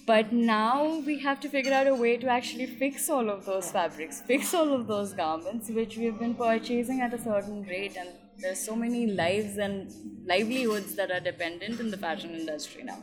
But 0.07 0.33
now 0.33 1.03
we 1.05 1.19
have 1.19 1.41
to 1.41 1.49
figure 1.49 1.73
out 1.73 1.89
a 1.89 1.95
way 1.95 2.17
to 2.17 2.29
actually 2.29 2.67
fix 2.67 3.11
all 3.11 3.29
of 3.29 3.45
those 3.45 3.73
fabrics, 3.73 4.21
fix 4.23 4.55
all 4.55 4.73
of 4.73 4.87
those 4.87 5.13
garments, 5.13 5.69
which 5.69 5.97
we've 5.97 6.17
been 6.17 6.35
purchasing 6.35 7.01
at 7.01 7.13
a 7.13 7.19
certain 7.19 7.65
rate. 7.65 7.97
And 7.97 8.11
there's 8.39 8.61
so 8.61 8.77
many 8.77 9.09
lives 9.09 9.59
and 9.59 9.93
livelihoods 10.25 10.95
that 10.95 11.11
are 11.11 11.19
dependent 11.19 11.81
in 11.81 11.91
the 11.91 11.97
fashion 11.97 12.37
industry 12.37 12.85
now. 12.85 13.03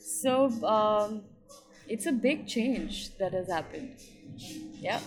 So 0.00 0.46
um, 0.64 1.22
it's 1.86 2.06
a 2.06 2.12
big 2.12 2.48
change 2.48 3.16
that 3.18 3.32
has 3.32 3.48
happened. 3.48 4.00
Yeah. 4.80 5.00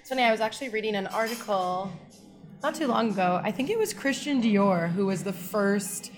It's 0.00 0.08
funny, 0.08 0.22
I 0.22 0.30
was 0.30 0.40
actually 0.40 0.70
reading 0.70 0.94
an 0.94 1.08
article 1.08 1.92
not 2.62 2.76
too 2.76 2.86
long 2.86 3.10
ago, 3.10 3.40
I 3.42 3.50
think 3.50 3.70
it 3.70 3.78
was 3.78 3.92
Christian 3.92 4.40
Dior 4.40 4.88
who 4.92 5.06
was 5.06 5.24
the 5.24 5.32
first 5.32 6.12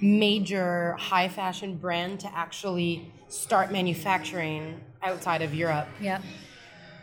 major 0.00 0.92
high 0.92 1.28
fashion 1.28 1.76
brand 1.76 2.20
to 2.20 2.32
actually 2.34 3.12
start 3.28 3.70
manufacturing 3.72 4.80
outside 5.02 5.42
of 5.42 5.54
Europe. 5.54 5.88
Yeah. 6.00 6.20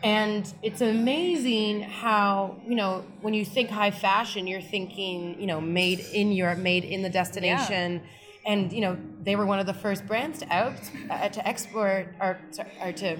And 0.02 0.52
it's 0.62 0.82
amazing 0.82 1.82
how, 1.82 2.60
you 2.66 2.74
know, 2.74 3.04
when 3.22 3.34
you 3.34 3.44
think 3.44 3.70
high 3.70 3.90
fashion, 3.90 4.46
you're 4.46 4.60
thinking, 4.60 5.40
you 5.40 5.46
know, 5.46 5.60
made 5.60 6.00
in 6.12 6.32
Europe, 6.32 6.58
made 6.58 6.84
in 6.84 7.02
the 7.02 7.08
destination. 7.08 8.02
And, 8.44 8.72
you 8.72 8.80
know, 8.82 8.96
they 9.22 9.34
were 9.34 9.46
one 9.46 9.58
of 9.58 9.66
the 9.66 9.74
first 9.74 10.06
brands 10.06 10.38
to 10.40 10.52
out 10.52 10.74
uh, 11.10 11.28
to 11.30 11.48
export 11.48 12.14
or, 12.20 12.38
or 12.80 12.92
to 12.92 13.16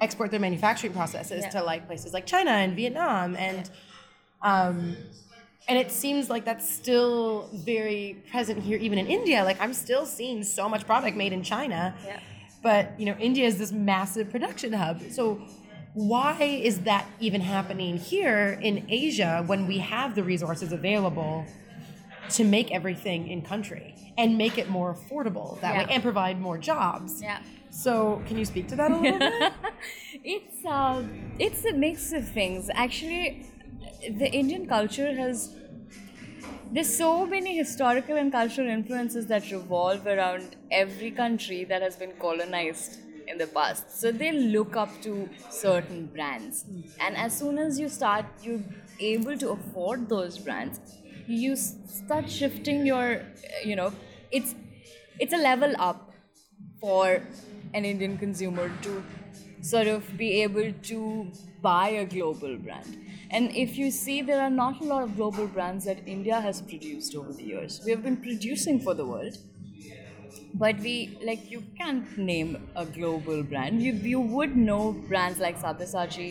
export 0.00 0.30
their 0.30 0.40
manufacturing 0.40 0.92
processes 0.92 1.42
Yeah. 1.44 1.50
to 1.50 1.64
like 1.64 1.86
places 1.86 2.12
like 2.12 2.26
China 2.26 2.50
and 2.50 2.76
Vietnam 2.76 3.34
and 3.36 3.70
um, 4.42 4.96
and 5.68 5.78
it 5.78 5.92
seems 5.92 6.28
like 6.28 6.44
that's 6.44 6.68
still 6.68 7.48
very 7.52 8.22
present 8.30 8.60
here 8.62 8.78
even 8.78 8.98
in 8.98 9.06
India 9.06 9.44
like 9.44 9.60
I'm 9.60 9.72
still 9.72 10.04
seeing 10.04 10.42
so 10.42 10.68
much 10.68 10.84
product 10.86 11.16
made 11.16 11.32
in 11.32 11.42
China 11.44 11.94
Yeah. 12.04 12.18
But 12.62 12.98
you 12.98 13.06
know 13.06 13.16
India 13.18 13.46
is 13.46 13.58
this 13.58 13.72
massive 13.72 14.30
production 14.30 14.72
hub 14.72 15.00
so 15.10 15.40
why 15.94 16.34
is 16.42 16.80
that 16.82 17.06
even 17.20 17.40
happening 17.40 17.98
here 17.98 18.58
in 18.62 18.86
Asia 18.88 19.42
when 19.46 19.66
we 19.66 19.78
have 19.78 20.14
the 20.14 20.22
resources 20.22 20.72
available 20.72 21.44
to 22.30 22.44
make 22.44 22.70
everything 22.72 23.28
in 23.28 23.42
country 23.42 23.94
and 24.16 24.38
make 24.38 24.56
it 24.56 24.68
more 24.70 24.94
affordable 24.94 25.60
that 25.60 25.74
way 25.86 25.94
and 25.94 26.02
provide 26.02 26.40
more 26.40 26.56
jobs 26.56 27.20
Yeah. 27.22 27.40
so 27.70 28.22
can 28.26 28.38
you 28.38 28.44
speak 28.44 28.68
to 28.68 28.76
that 28.76 28.90
a 28.90 28.96
little 28.96 29.18
bit 29.18 29.52
it's 30.24 30.64
uh, 30.64 31.02
it's 31.38 31.64
a 31.64 31.72
mix 31.72 32.12
of 32.12 32.28
things. 32.28 32.70
Actually, 32.74 33.46
the 34.20 34.30
Indian 34.30 34.66
culture 34.66 35.12
has 35.14 35.56
there's 36.72 36.96
so 36.96 37.26
many 37.26 37.56
historical 37.56 38.16
and 38.16 38.32
cultural 38.32 38.68
influences 38.68 39.26
that 39.26 39.50
revolve 39.50 40.06
around 40.06 40.56
every 40.70 41.10
country 41.10 41.64
that 41.64 41.82
has 41.82 41.96
been 41.96 42.12
colonized 42.18 42.98
in 43.28 43.38
the 43.38 43.46
past. 43.46 44.00
So 44.00 44.10
they 44.10 44.32
look 44.32 44.76
up 44.76 45.02
to 45.02 45.28
certain 45.50 46.06
brands, 46.06 46.64
and 46.98 47.16
as 47.16 47.38
soon 47.38 47.58
as 47.58 47.78
you 47.78 47.88
start, 47.88 48.26
you're 48.42 48.64
able 48.98 49.36
to 49.38 49.50
afford 49.50 50.08
those 50.08 50.38
brands. 50.38 50.80
You 51.26 51.56
start 51.56 52.30
shifting 52.30 52.86
your, 52.86 53.22
you 53.64 53.76
know, 53.76 53.92
it's 54.30 54.54
it's 55.20 55.32
a 55.34 55.36
level 55.36 55.74
up 55.78 56.10
for 56.80 57.22
an 57.74 57.84
Indian 57.84 58.18
consumer 58.18 58.70
to 58.82 59.04
sort 59.60 59.86
of 59.86 60.16
be 60.16 60.42
able 60.42 60.72
to 60.90 61.30
buy 61.60 61.88
a 61.90 62.04
global 62.04 62.56
brand. 62.56 62.96
And 63.32 63.50
if 63.56 63.76
you 63.76 63.90
see, 63.90 64.22
there 64.22 64.40
are 64.40 64.50
not 64.50 64.80
a 64.80 64.84
lot 64.84 65.02
of 65.02 65.16
global 65.16 65.48
brands 65.48 65.84
that 65.86 66.06
India 66.06 66.40
has 66.40 66.62
produced 66.62 67.16
over 67.16 67.32
the 67.32 67.42
years. 67.44 67.82
We 67.84 67.90
have 67.90 68.02
been 68.02 68.18
producing 68.22 68.78
for 68.80 68.94
the 68.94 69.06
world, 69.06 69.38
but 70.54 70.78
we 70.80 71.18
like 71.24 71.50
you 71.50 71.62
can't 71.78 72.16
name 72.16 72.56
a 72.76 72.84
global 72.86 73.42
brand. 73.42 73.82
You 73.82 73.92
you 74.12 74.20
would 74.20 74.56
know 74.56 74.92
brands 74.92 75.38
like 75.40 75.58
Sabyasachi 75.58 76.28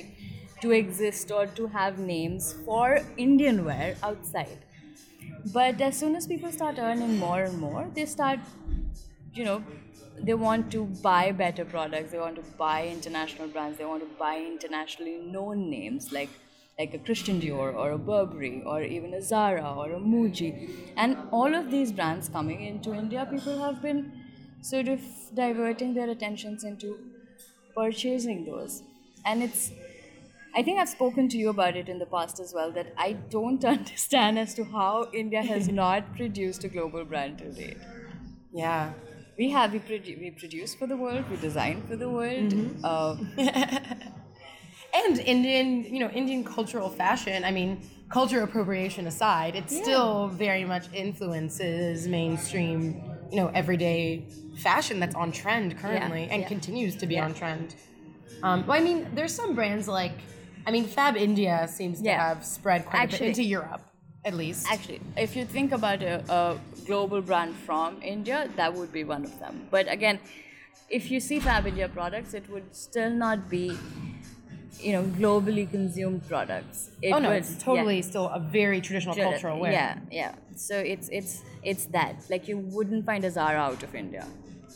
to 0.62 0.72
exist 0.72 1.31
or 1.31 1.48
to 1.60 1.67
have 1.67 1.98
names 1.98 2.53
for 2.65 3.13
Indian 3.17 3.63
wear 3.65 3.98
outside. 4.03 4.65
But 5.46 5.81
as 5.81 6.00
soon 6.00 6.15
as 6.15 6.27
people 6.27 6.51
start 6.51 6.77
earning 6.79 7.17
more 7.17 7.43
and 7.43 7.58
more, 7.60 7.91
they 7.96 8.05
start, 8.05 8.39
you 9.34 9.43
know, 9.43 9.65
they 10.22 10.34
want 10.34 10.72
to 10.72 10.86
buy 10.86 11.31
better 11.31 11.65
products. 11.65 12.12
They 12.12 12.20
want 12.20 12.36
to 12.38 12.43
buy 12.43 12.88
international 12.88 13.48
brands. 13.50 13.77
They 13.77 13.86
want 13.86 14.03
to 14.03 14.10
buy 14.20 14.38
internationally 14.39 15.17
known 15.20 15.70
names 15.70 16.12
like 16.12 16.40
like 16.81 16.94
a 16.94 17.00
Christian 17.00 17.41
Dior 17.41 17.74
or 17.75 17.91
a 17.91 17.98
Burberry 18.09 18.63
or 18.65 18.81
even 18.83 19.13
a 19.13 19.22
Zara 19.22 19.74
or 19.83 19.91
a 19.94 20.00
Muji. 20.00 20.51
And 20.98 21.17
all 21.31 21.53
of 21.61 21.72
these 21.72 21.91
brands 21.91 22.29
coming 22.29 22.63
into 22.63 22.94
India, 22.94 23.27
people 23.31 23.59
have 23.63 23.81
been 23.81 24.11
sort 24.61 24.87
of 24.87 25.01
diverting 25.44 25.94
their 25.94 26.09
attentions 26.09 26.63
into 26.63 26.98
purchasing 27.75 28.46
those. 28.46 28.83
And 29.25 29.44
it's 29.44 29.72
I 30.53 30.63
think 30.63 30.79
I've 30.79 30.89
spoken 30.89 31.29
to 31.29 31.37
you 31.37 31.50
about 31.50 31.77
it 31.77 31.87
in 31.89 32.00
the 32.00 32.05
past 32.05 32.39
as 32.39 32.53
well 32.53 32.72
that 32.74 32.94
I 32.98 33.13
don't 33.13 33.63
understand 33.75 34.37
as 34.39 34.53
to 34.55 34.65
how 34.65 35.09
India 35.13 35.41
has 35.44 35.67
not 35.83 36.15
produced 36.15 36.63
a 36.65 36.70
global 36.70 37.05
brand 37.05 37.37
till 37.39 37.53
date. 37.53 37.77
yeah 38.53 38.94
We 39.37 39.50
have, 39.51 39.72
we, 39.74 39.79
produ- 39.79 40.20
we 40.24 40.29
produce 40.39 40.75
for 40.79 40.87
the 40.87 40.98
world, 40.98 41.29
we 41.29 41.37
design 41.37 41.77
for 41.87 41.96
the 42.01 42.09
world. 42.09 42.53
Uh, 42.83 43.15
and 44.93 45.19
Indian, 45.19 45.83
you 45.83 45.99
know, 45.99 46.09
Indian 46.09 46.43
cultural 46.43 46.89
fashion. 46.89 47.43
I 47.43 47.51
mean, 47.51 47.81
culture 48.09 48.41
appropriation 48.41 49.07
aside, 49.07 49.55
it 49.55 49.69
still 49.69 50.27
very 50.27 50.65
much 50.65 50.85
influences 50.93 52.07
mainstream, 52.07 53.01
you 53.31 53.37
know, 53.37 53.47
everyday 53.53 54.25
fashion 54.57 54.99
that's 54.99 55.15
on 55.15 55.31
trend 55.31 55.77
currently 55.77 56.27
and 56.29 56.41
yeah. 56.41 56.47
continues 56.47 56.95
to 56.97 57.05
be 57.07 57.15
Yeah. 57.15 57.25
on 57.25 57.33
trend. 57.33 57.75
Um, 58.43 58.65
well, 58.67 58.77
I 58.77 58.83
mean, 58.83 59.07
there's 59.15 59.33
some 59.33 59.55
brands 59.55 59.87
like, 59.87 60.13
I 60.67 60.71
mean, 60.71 60.85
Fab 60.85 61.15
India 61.15 61.67
seems 61.69 62.01
to 62.01 62.11
have 62.11 62.43
spread 62.45 62.85
quite 62.85 62.99
a 62.99 63.03
Actually- 63.03 63.19
bit 63.19 63.37
into 63.39 63.43
Europe, 63.43 63.81
at 64.25 64.33
least. 64.33 64.67
actually, 64.69 64.99
if 65.15 65.35
you 65.35 65.45
think 65.45 65.71
about 65.71 66.01
a, 66.03 66.15
a 66.31 66.59
global 66.85 67.21
brand 67.21 67.55
from 67.55 68.01
India, 68.01 68.49
that 68.57 68.73
would 68.73 68.91
be 68.91 69.03
one 69.03 69.23
of 69.23 69.39
them. 69.39 69.67
But 69.71 69.89
again, 69.91 70.19
if 70.89 71.09
you 71.09 71.19
see 71.21 71.39
Fab 71.39 71.65
India 71.65 71.87
products, 71.87 72.33
it 72.33 72.49
would 72.49 72.75
still 72.75 73.09
not 73.09 73.49
be, 73.49 73.77
you 74.79 74.94
know, 74.94 75.03
globally 75.03 75.70
consumed 75.70 76.27
products. 76.27 76.92
It 77.01 77.12
oh 77.12 77.20
no, 77.20 77.29
would- 77.29 77.38
it's 77.38 77.53
yeah. 77.53 77.60
totally 77.60 78.01
still 78.01 78.27
a 78.29 78.40
very 78.40 78.81
traditional 78.81 79.16
cultural 79.16 79.60
wear. 79.60 79.72
Yeah, 79.72 79.98
yeah. 80.12 80.36
So 80.55 80.77
it's 80.77 81.10
it's 81.10 81.42
it's 81.64 81.86
that. 81.88 82.16
Like 82.29 82.48
you 82.48 82.57
wouldn't 82.57 83.05
find 83.05 83.24
a 83.25 83.31
Zara 83.31 83.60
out 83.60 83.84
of 83.84 83.94
India, 83.96 84.25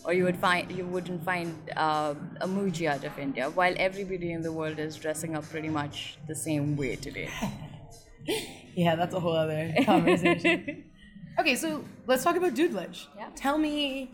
or 0.04 0.14
you 0.14 0.24
would 0.24 0.38
find 0.38 0.72
you 0.72 0.86
wouldn't 0.86 1.24
find 1.24 1.54
uh, 1.76 2.14
a 2.42 2.48
Muji 2.48 2.88
out 2.88 3.04
of 3.04 3.18
India. 3.18 3.50
While 3.50 3.74
everybody 3.78 4.32
in 4.32 4.42
the 4.42 4.52
world 4.52 4.80
is 4.80 4.96
dressing 4.96 5.36
up 5.36 5.44
pretty 5.50 5.70
much 5.70 6.18
the 6.28 6.36
same 6.36 6.76
way 6.76 6.96
today. 6.96 7.30
Yeah, 8.76 8.96
that's 8.96 9.14
a 9.16 9.20
whole 9.20 9.36
other 9.36 9.74
conversation. 9.86 10.86
okay, 11.40 11.56
so 11.56 11.84
let's 12.08 12.24
talk 12.24 12.36
about 12.36 12.54
doodlage. 12.54 13.06
Yeah. 13.16 13.30
Tell 13.36 13.58
me, 13.58 14.12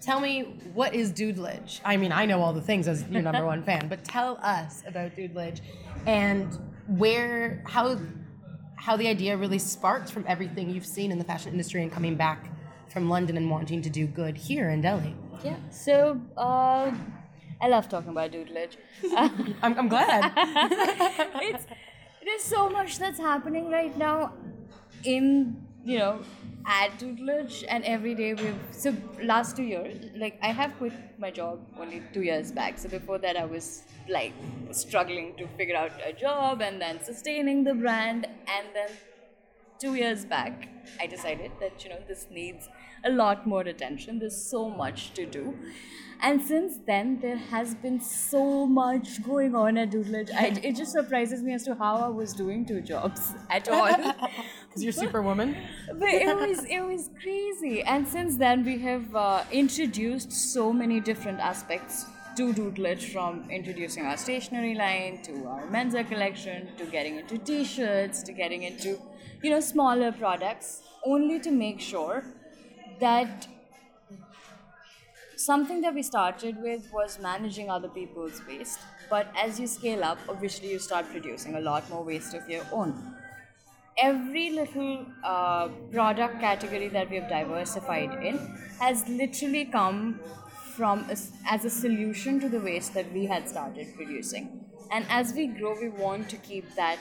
tell 0.00 0.20
me 0.20 0.42
what 0.74 0.94
is 0.94 1.12
doodlage? 1.12 1.80
I 1.84 1.96
mean, 1.96 2.12
I 2.12 2.26
know 2.26 2.40
all 2.40 2.52
the 2.52 2.60
things 2.60 2.88
as 2.88 3.04
your 3.08 3.22
number 3.22 3.44
one 3.44 3.62
fan, 3.62 3.88
but 3.88 4.04
tell 4.04 4.38
us 4.42 4.82
about 4.86 5.16
doodlage 5.16 5.60
and 6.06 6.58
where, 6.86 7.62
how, 7.66 7.98
how 8.76 8.96
the 8.96 9.08
idea 9.08 9.36
really 9.36 9.58
sparked 9.58 10.10
from 10.10 10.24
everything 10.26 10.70
you've 10.70 10.86
seen 10.86 11.12
in 11.12 11.18
the 11.18 11.24
fashion 11.24 11.52
industry 11.52 11.82
and 11.82 11.92
coming 11.92 12.16
back 12.16 12.50
from 12.88 13.08
London 13.08 13.36
and 13.36 13.48
wanting 13.50 13.82
to 13.82 13.90
do 13.90 14.06
good 14.06 14.36
here 14.36 14.70
in 14.70 14.80
Delhi. 14.80 15.14
Yeah. 15.44 15.56
So 15.70 16.20
uh, 16.36 16.92
I 17.60 17.68
love 17.68 17.88
talking 17.88 18.10
about 18.10 18.32
doodlage. 18.32 18.76
I'm, 19.16 19.78
I'm 19.78 19.88
glad. 19.88 20.32
it's 20.36 21.66
there's 22.24 22.42
so 22.42 22.68
much 22.68 22.98
that's 22.98 23.18
happening 23.18 23.70
right 23.70 23.96
now 23.96 24.34
in 25.04 25.66
you 25.84 25.98
know 25.98 26.20
at 26.66 26.98
Doodlage 26.98 27.64
and 27.68 27.84
every 27.84 28.14
day 28.14 28.34
we've 28.34 28.58
so 28.70 28.94
last 29.22 29.56
two 29.56 29.62
years 29.62 30.04
like 30.16 30.38
i 30.42 30.48
have 30.48 30.76
quit 30.76 30.92
my 31.18 31.30
job 31.30 31.58
only 31.78 32.02
two 32.12 32.22
years 32.22 32.52
back. 32.52 32.78
So 32.78 32.88
before 32.88 33.18
that 33.18 33.36
i 33.36 33.44
was 33.44 33.82
like 34.08 34.32
struggling 34.70 35.34
to 35.36 35.46
figure 35.56 35.76
out 35.76 35.92
a 36.04 36.12
job 36.12 36.60
and 36.62 36.80
then 36.80 37.02
sustaining 37.02 37.64
the 37.64 37.74
brand. 37.74 38.26
And 38.26 38.66
then 38.74 38.90
two 39.78 39.94
years 39.94 40.24
back 40.24 40.68
i 41.00 41.06
decided 41.06 41.50
that 41.60 41.82
you 41.84 41.90
know 41.90 42.00
this 42.06 42.26
needs 42.30 42.68
a 43.04 43.10
lot 43.10 43.46
more 43.46 43.62
attention. 43.62 44.18
There's 44.18 44.36
so 44.36 44.68
much 44.68 45.12
to 45.14 45.26
do. 45.26 45.54
And 46.22 46.42
since 46.42 46.78
then 46.86 47.18
there 47.20 47.38
has 47.38 47.74
been 47.74 47.98
so 47.98 48.66
much 48.66 49.22
going 49.22 49.54
on 49.54 49.78
at 49.78 49.90
doodlage 49.90 50.30
I, 50.34 50.48
it 50.62 50.76
just 50.76 50.92
surprises 50.92 51.42
me 51.42 51.54
as 51.54 51.64
to 51.64 51.74
how 51.74 51.96
i 51.96 52.08
was 52.08 52.34
doing 52.34 52.66
two 52.66 52.82
jobs 52.82 53.34
at 53.50 53.68
all. 53.70 53.86
Because 53.88 54.84
you're 54.84 54.92
superwoman. 54.92 55.56
but 55.98 56.08
it 56.08 56.36
was 56.36 56.64
it 56.64 56.80
was 56.80 57.08
crazy. 57.22 57.82
And 57.82 58.06
since 58.06 58.36
then 58.36 58.64
we 58.64 58.78
have 58.80 59.16
uh, 59.16 59.44
introduced 59.50 60.30
so 60.32 60.72
many 60.72 61.00
different 61.00 61.40
aspects 61.40 62.04
to 62.36 62.52
doodlage 62.52 63.04
from 63.12 63.50
introducing 63.50 64.04
our 64.04 64.16
stationery 64.16 64.74
line 64.74 65.20
to 65.22 65.46
our 65.46 65.66
menswear 65.68 66.06
collection 66.06 66.68
to 66.76 66.84
getting 66.84 67.16
into 67.16 67.38
t-shirts 67.38 68.22
to 68.22 68.32
getting 68.32 68.62
into 68.62 69.00
you 69.42 69.50
know 69.50 69.58
smaller 69.60 70.12
products 70.12 70.82
only 71.04 71.40
to 71.40 71.50
make 71.50 71.80
sure 71.80 72.22
that 73.00 73.48
something 75.36 75.80
that 75.80 75.94
we 75.94 76.02
started 76.02 76.56
with 76.62 76.90
was 76.92 77.18
managing 77.18 77.70
other 77.70 77.88
people's 77.88 78.42
waste. 78.46 78.80
But 79.08 79.32
as 79.36 79.58
you 79.58 79.66
scale 79.66 80.04
up 80.04 80.18
obviously 80.28 80.70
you 80.70 80.78
start 80.78 81.06
producing 81.10 81.54
a 81.56 81.60
lot 81.60 81.88
more 81.90 82.04
waste 82.04 82.34
of 82.34 82.48
your 82.48 82.64
own. 82.72 82.94
Every 84.02 84.50
little 84.50 85.06
uh, 85.24 85.68
product 85.90 86.40
category 86.40 86.88
that 86.88 87.10
we 87.10 87.16
have 87.16 87.28
diversified 87.28 88.24
in 88.24 88.38
has 88.80 89.06
literally 89.08 89.66
come 89.66 90.20
from 90.76 91.00
a 91.10 91.16
as 91.54 91.64
a 91.64 91.70
solution 91.70 92.40
to 92.40 92.48
the 92.48 92.60
waste 92.60 92.94
that 92.94 93.12
we 93.12 93.26
had 93.26 93.48
started 93.48 93.94
producing. 93.96 94.48
And 94.90 95.04
as 95.08 95.32
we 95.34 95.46
grow 95.48 95.74
we 95.80 95.88
want 95.88 96.28
to 96.30 96.36
keep 96.36 96.74
that 96.76 96.98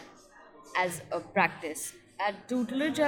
as 0.76 1.02
a 1.12 1.20
practice. 1.20 1.94
At 2.20 2.48
Doodlage 2.50 3.00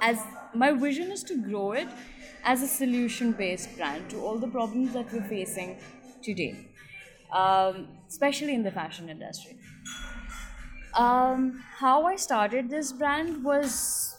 as 0.00 0.18
my 0.54 0.72
vision 0.72 1.12
is 1.12 1.22
to 1.24 1.36
grow 1.40 1.72
it 1.72 1.88
as 2.44 2.62
a 2.62 2.68
solution 2.68 3.32
based 3.32 3.76
brand 3.76 4.08
to 4.10 4.20
all 4.20 4.38
the 4.38 4.48
problems 4.48 4.92
that 4.92 5.12
we're 5.12 5.28
facing 5.28 5.78
today 6.22 6.66
um, 7.32 7.88
especially 8.08 8.54
in 8.54 8.62
the 8.62 8.70
fashion 8.70 9.08
industry. 9.08 9.56
Um, 10.94 11.62
how 11.78 12.06
i 12.06 12.16
started 12.16 12.68
this 12.68 12.92
brand 12.92 13.44
was 13.44 14.16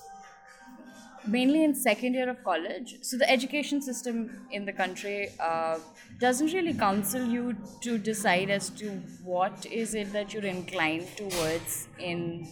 mainly 1.27 1.63
in 1.63 1.75
second 1.75 2.13
year 2.13 2.29
of 2.29 2.43
college. 2.43 2.95
So 3.01 3.17
the 3.17 3.29
education 3.29 3.81
system 3.81 4.47
in 4.51 4.65
the 4.65 4.73
country 4.73 5.29
uh, 5.39 5.77
doesn't 6.19 6.53
really 6.53 6.73
counsel 6.73 7.25
you 7.25 7.55
to 7.81 7.97
decide 7.97 8.49
as 8.49 8.69
to 8.71 8.89
what 9.23 9.65
is 9.65 9.93
it 9.93 10.11
that 10.13 10.33
you're 10.33 10.45
inclined 10.45 11.07
towards 11.17 11.87
in 11.99 12.47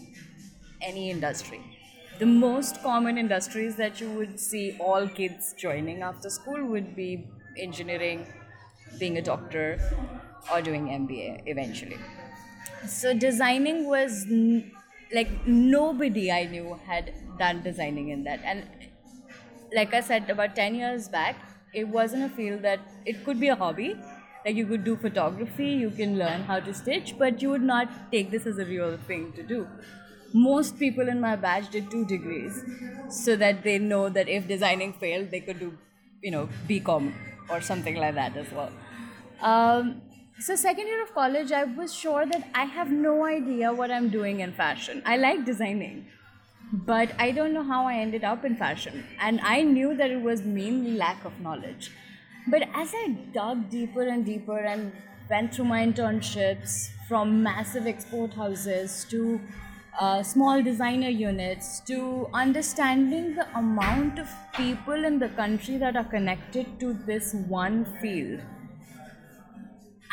any 0.81 1.09
industry 1.09 1.78
the 2.19 2.25
most 2.25 2.81
common 2.83 3.17
industries 3.17 3.75
that 3.77 3.99
you 3.99 4.11
would 4.11 4.39
see 4.39 4.77
all 4.79 5.07
kids 5.07 5.53
joining 5.53 6.01
after 6.01 6.29
school 6.29 6.65
would 6.67 6.95
be 6.95 7.31
engineering 7.57 8.27
being 8.97 9.17
a 9.17 9.21
doctor 9.21 9.79
or 10.51 10.61
doing 10.61 10.87
mba 10.87 11.41
eventually. 11.45 11.99
So 12.87 13.13
designing 13.13 13.87
was 13.87 14.25
n- 14.29 14.71
like 15.13 15.29
nobody 15.47 16.31
i 16.31 16.45
knew 16.45 16.75
had 16.85 17.13
done 17.37 17.63
designing 17.63 18.09
in 18.09 18.23
that. 18.25 18.41
And 18.43 18.67
like 19.75 19.93
i 19.93 20.01
said 20.01 20.29
about 20.29 20.55
10 20.55 20.75
years 20.75 21.07
back 21.09 21.45
it 21.73 21.87
wasn't 21.87 22.23
a 22.23 22.29
field 22.35 22.61
that 22.63 22.79
it 23.05 23.23
could 23.23 23.39
be 23.39 23.47
a 23.49 23.55
hobby. 23.55 23.95
Like 24.45 24.55
you 24.55 24.65
could 24.65 24.83
do 24.85 24.95
photography 24.97 25.69
you 25.83 25.91
can 25.91 26.17
learn 26.17 26.43
how 26.43 26.59
to 26.61 26.73
stitch 26.73 27.17
but 27.17 27.41
you 27.41 27.49
would 27.49 27.61
not 27.61 27.89
take 28.11 28.31
this 28.31 28.45
as 28.47 28.57
a 28.57 28.65
real 28.65 28.97
thing 28.97 29.33
to 29.33 29.43
do 29.43 29.67
most 30.33 30.77
people 30.79 31.07
in 31.09 31.19
my 31.19 31.35
batch 31.35 31.69
did 31.69 31.89
two 31.91 32.05
degrees 32.05 32.63
so 33.07 33.35
that 33.35 33.63
they 33.63 33.77
know 33.79 34.09
that 34.09 34.27
if 34.27 34.47
designing 34.47 34.93
failed 34.93 35.31
they 35.31 35.41
could 35.41 35.59
do 35.59 35.77
you 36.21 36.31
know 36.31 36.47
bcom 36.67 37.13
or 37.49 37.61
something 37.61 37.95
like 37.95 38.13
that 38.15 38.37
as 38.37 38.51
well. 38.51 38.71
Um, 39.41 40.01
so 40.39 40.55
second 40.55 40.87
year 40.87 41.01
of 41.03 41.13
college 41.13 41.51
i 41.51 41.63
was 41.65 41.93
sure 41.93 42.25
that 42.25 42.43
i 42.55 42.63
have 42.63 42.89
no 42.91 43.25
idea 43.25 43.73
what 43.73 43.91
i'm 43.91 44.09
doing 44.09 44.39
in 44.41 44.53
fashion. 44.53 45.01
I 45.05 45.17
like 45.17 45.45
designing 45.45 46.07
but 46.71 47.13
i 47.19 47.31
don't 47.31 47.53
know 47.53 47.63
how 47.63 47.85
i 47.85 47.95
ended 47.95 48.23
up 48.23 48.45
in 48.45 48.55
fashion. 48.55 49.05
And 49.19 49.39
i 49.41 49.61
knew 49.63 49.95
that 49.95 50.11
it 50.11 50.21
was 50.21 50.43
mainly 50.43 50.91
lack 50.91 51.25
of 51.25 51.39
knowledge. 51.39 51.91
But 52.47 52.63
as 52.73 52.91
i 52.95 53.07
dug 53.33 53.69
deeper 53.69 54.03
and 54.03 54.25
deeper 54.25 54.59
and 54.59 54.93
went 55.29 55.53
through 55.53 55.65
my 55.65 55.85
internships 55.85 56.89
from 57.07 57.41
massive 57.43 57.87
export 57.87 58.33
houses 58.33 59.05
to 59.09 59.41
uh, 59.99 60.23
small 60.23 60.63
designer 60.63 61.09
units 61.09 61.79
to 61.81 62.27
understanding 62.33 63.35
the 63.35 63.47
amount 63.57 64.17
of 64.19 64.29
people 64.55 65.05
in 65.05 65.19
the 65.19 65.29
country 65.29 65.77
that 65.77 65.95
are 65.95 66.05
connected 66.05 66.79
to 66.79 66.93
this 66.93 67.33
one 67.33 67.85
field. 67.99 68.41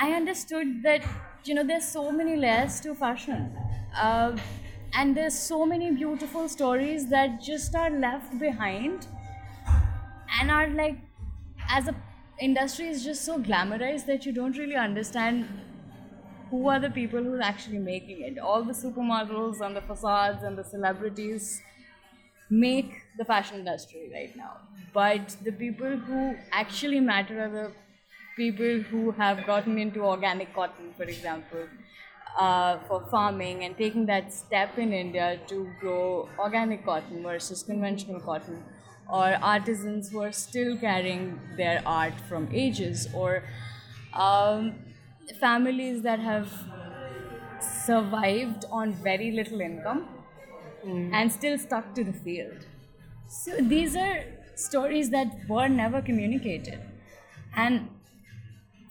I 0.00 0.12
understood 0.12 0.82
that 0.84 1.02
you 1.44 1.54
know 1.54 1.64
there's 1.64 1.86
so 1.88 2.10
many 2.12 2.36
layers 2.36 2.80
to 2.82 2.94
fashion, 2.94 3.56
uh, 3.96 4.36
and 4.94 5.16
there's 5.16 5.38
so 5.38 5.64
many 5.66 5.90
beautiful 5.92 6.48
stories 6.48 7.08
that 7.08 7.40
just 7.40 7.74
are 7.74 7.90
left 7.90 8.38
behind, 8.38 9.08
and 10.40 10.50
are 10.50 10.68
like, 10.68 10.98
as 11.68 11.88
a 11.88 11.94
industry 12.40 12.86
is 12.88 13.02
just 13.04 13.24
so 13.24 13.38
glamorized 13.42 14.06
that 14.06 14.26
you 14.26 14.32
don't 14.32 14.56
really 14.58 14.76
understand 14.76 15.48
who 16.50 16.68
are 16.68 16.78
the 16.80 16.90
people 16.90 17.22
who 17.22 17.34
are 17.34 17.42
actually 17.42 17.78
making 17.78 18.20
it. 18.22 18.38
All 18.38 18.64
the 18.64 18.72
supermodels 18.72 19.60
and 19.60 19.76
the 19.76 19.82
facades 19.82 20.42
and 20.42 20.56
the 20.58 20.64
celebrities 20.64 21.60
make 22.50 22.92
the 23.18 23.24
fashion 23.24 23.58
industry 23.58 24.10
right 24.12 24.34
now, 24.36 24.60
but 24.94 25.36
the 25.42 25.52
people 25.52 25.96
who 25.96 26.36
actually 26.52 27.00
matter 27.00 27.42
are 27.44 27.50
the 27.50 27.72
people 28.36 28.82
who 28.90 29.10
have 29.12 29.44
gotten 29.46 29.78
into 29.78 30.00
organic 30.04 30.54
cotton, 30.54 30.92
for 30.94 31.04
example, 31.04 31.66
uh, 32.38 32.78
for 32.86 33.00
farming 33.10 33.64
and 33.64 33.76
taking 33.76 34.06
that 34.06 34.32
step 34.32 34.78
in 34.78 34.92
India 34.92 35.40
to 35.48 35.72
grow 35.80 36.28
organic 36.38 36.84
cotton 36.84 37.22
versus 37.22 37.62
conventional 37.62 38.20
cotton, 38.20 38.62
or 39.08 39.34
artisans 39.42 40.10
who 40.10 40.20
are 40.20 40.32
still 40.32 40.76
carrying 40.78 41.40
their 41.56 41.82
art 41.86 42.20
from 42.20 42.48
ages, 42.52 43.08
or 43.12 43.42
um, 44.12 44.85
families 45.40 46.02
that 46.02 46.18
have 46.18 46.52
survived 47.60 48.64
on 48.70 48.92
very 48.94 49.30
little 49.30 49.60
income 49.60 50.08
mm. 50.84 51.10
and 51.12 51.30
still 51.32 51.58
stuck 51.58 51.94
to 51.94 52.04
the 52.04 52.12
field. 52.12 52.66
So 53.28 53.56
these 53.56 53.96
are 53.96 54.24
stories 54.54 55.10
that 55.10 55.28
were 55.48 55.68
never 55.68 56.00
communicated. 56.00 56.80
And 57.54 57.88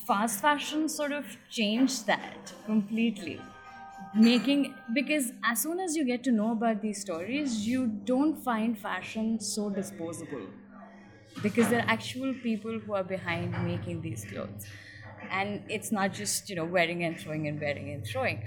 fast 0.07 0.41
fashion 0.41 0.87
sort 0.87 1.11
of 1.11 1.25
changed 1.49 2.05
that 2.07 2.53
completely 2.65 3.41
making 4.13 4.73
because 4.93 5.31
as 5.43 5.61
soon 5.61 5.79
as 5.79 5.95
you 5.95 6.05
get 6.05 6.23
to 6.23 6.31
know 6.31 6.51
about 6.51 6.81
these 6.81 7.01
stories 7.01 7.67
you 7.67 7.87
don't 8.11 8.35
find 8.43 8.77
fashion 8.77 9.39
so 9.39 9.69
disposable 9.69 10.45
because 11.41 11.69
there 11.69 11.79
are 11.79 11.89
actual 11.89 12.33
people 12.43 12.79
who 12.79 12.93
are 12.93 13.03
behind 13.03 13.51
making 13.65 14.01
these 14.01 14.25
clothes 14.25 14.67
and 15.29 15.63
it's 15.69 15.91
not 15.91 16.13
just 16.13 16.49
you 16.49 16.55
know 16.55 16.65
wearing 16.65 17.03
and 17.03 17.19
throwing 17.19 17.47
and 17.47 17.59
wearing 17.59 17.89
and 17.91 18.05
throwing. 18.05 18.43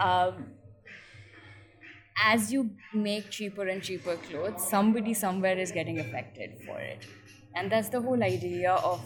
Um, 0.00 0.54
as 2.16 2.52
you 2.52 2.76
make 2.92 3.30
cheaper 3.30 3.66
and 3.72 3.82
cheaper 3.82 4.16
clothes 4.16 4.68
somebody 4.68 5.14
somewhere 5.14 5.58
is 5.58 5.72
getting 5.72 5.98
affected 5.98 6.58
for 6.64 6.78
it. 6.80 7.06
And 7.54 7.70
that's 7.70 7.88
the 7.88 8.00
whole 8.00 8.22
idea 8.22 8.72
of 8.72 9.00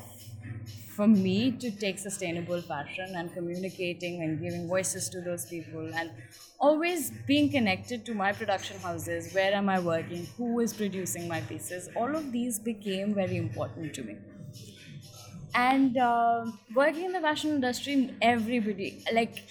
for 0.96 1.06
me 1.06 1.52
to 1.58 1.70
take 1.70 1.98
sustainable 1.98 2.60
fashion 2.62 3.14
and 3.14 3.32
communicating 3.32 4.22
and 4.22 4.40
giving 4.40 4.66
voices 4.68 5.08
to 5.10 5.20
those 5.20 5.46
people 5.46 5.94
and 5.94 6.10
always 6.58 7.12
being 7.26 7.50
connected 7.50 8.04
to 8.04 8.14
my 8.14 8.32
production 8.32 8.78
houses 8.80 9.32
where 9.32 9.52
am 9.54 9.68
i 9.68 9.78
working 9.78 10.26
who 10.38 10.58
is 10.60 10.74
producing 10.74 11.28
my 11.28 11.40
pieces 11.42 11.88
all 11.94 12.16
of 12.16 12.32
these 12.32 12.58
became 12.58 13.14
very 13.14 13.36
important 13.36 13.94
to 13.94 14.02
me 14.02 14.16
and 15.54 15.96
uh, 15.96 16.44
working 16.74 17.04
in 17.06 17.12
the 17.12 17.20
fashion 17.20 17.50
industry 17.50 18.14
everybody 18.20 19.02
like 19.12 19.44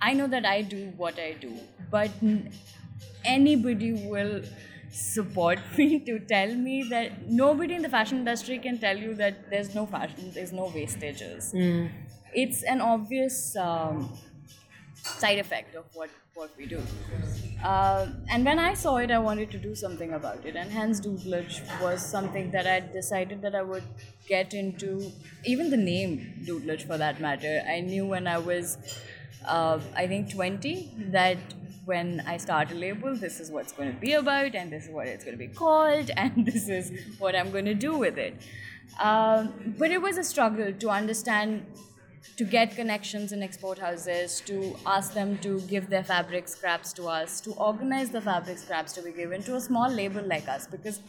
i 0.00 0.12
know 0.12 0.26
that 0.26 0.44
i 0.44 0.60
do 0.62 0.80
what 0.96 1.18
i 1.18 1.32
do 1.32 1.52
but 1.90 2.10
anybody 3.24 3.92
will 3.92 4.42
support 4.90 5.58
me 5.78 6.04
to 6.04 6.18
tell 6.20 6.54
me 6.54 6.82
that 6.90 7.28
nobody 7.28 7.74
in 7.74 7.82
the 7.82 7.88
fashion 7.88 8.18
industry 8.18 8.58
can 8.58 8.78
tell 8.78 8.96
you 8.96 9.14
that 9.14 9.48
there's 9.50 9.74
no 9.74 9.86
fashion, 9.86 10.30
there's 10.34 10.52
no 10.52 10.66
wastages. 10.68 11.54
Mm. 11.54 11.90
It's 12.34 12.62
an 12.62 12.80
obvious 12.80 13.56
um, 13.56 14.18
side 14.94 15.38
effect 15.38 15.74
of 15.74 15.86
what, 15.94 16.10
what 16.34 16.50
we 16.56 16.66
do. 16.66 16.80
Uh, 17.62 18.08
and 18.30 18.44
when 18.44 18.58
I 18.58 18.74
saw 18.74 18.96
it, 18.96 19.10
I 19.10 19.18
wanted 19.18 19.50
to 19.52 19.58
do 19.58 19.74
something 19.74 20.12
about 20.12 20.44
it. 20.44 20.56
And 20.56 20.70
hence, 20.70 21.00
Doodlage 21.00 21.60
was 21.80 22.04
something 22.04 22.50
that 22.50 22.66
I 22.66 22.80
decided 22.80 23.42
that 23.42 23.54
I 23.54 23.62
would 23.62 23.84
get 24.26 24.54
into. 24.54 25.12
Even 25.44 25.70
the 25.70 25.76
name 25.76 26.44
Doodlage, 26.46 26.86
for 26.86 26.98
that 26.98 27.20
matter, 27.20 27.62
I 27.68 27.80
knew 27.80 28.06
when 28.06 28.26
I 28.26 28.38
was, 28.38 28.78
uh, 29.46 29.78
I 29.94 30.06
think, 30.06 30.32
20 30.32 31.08
that 31.10 31.38
when 31.84 32.22
I 32.26 32.36
start 32.36 32.70
a 32.70 32.74
label, 32.74 33.16
this 33.16 33.40
is 33.40 33.50
what's 33.50 33.72
going 33.72 33.92
to 33.92 33.98
be 34.00 34.12
about, 34.12 34.54
and 34.54 34.72
this 34.72 34.84
is 34.84 34.90
what 34.90 35.06
it's 35.08 35.24
going 35.24 35.36
to 35.36 35.46
be 35.46 35.52
called, 35.52 36.10
and 36.16 36.46
this 36.46 36.68
is 36.68 36.92
what 37.18 37.34
I'm 37.34 37.50
going 37.50 37.64
to 37.66 37.74
do 37.74 37.96
with 37.96 38.18
it. 38.18 38.40
Um, 39.00 39.74
but 39.78 39.90
it 39.90 40.00
was 40.00 40.18
a 40.18 40.24
struggle 40.24 40.72
to 40.72 40.90
understand, 40.90 41.66
to 42.36 42.44
get 42.44 42.74
connections 42.74 43.32
in 43.32 43.42
export 43.42 43.78
houses, 43.78 44.40
to 44.46 44.76
ask 44.86 45.14
them 45.14 45.38
to 45.38 45.60
give 45.62 45.88
their 45.90 46.04
fabric 46.04 46.48
scraps 46.48 46.92
to 46.94 47.06
us, 47.06 47.40
to 47.42 47.52
organize 47.52 48.10
the 48.10 48.20
fabric 48.20 48.58
scraps 48.58 48.92
to 48.94 49.02
be 49.02 49.12
given 49.12 49.42
to 49.42 49.56
a 49.56 49.60
small 49.60 49.90
label 49.90 50.22
like 50.26 50.48
us, 50.48 50.66
because 50.66 51.00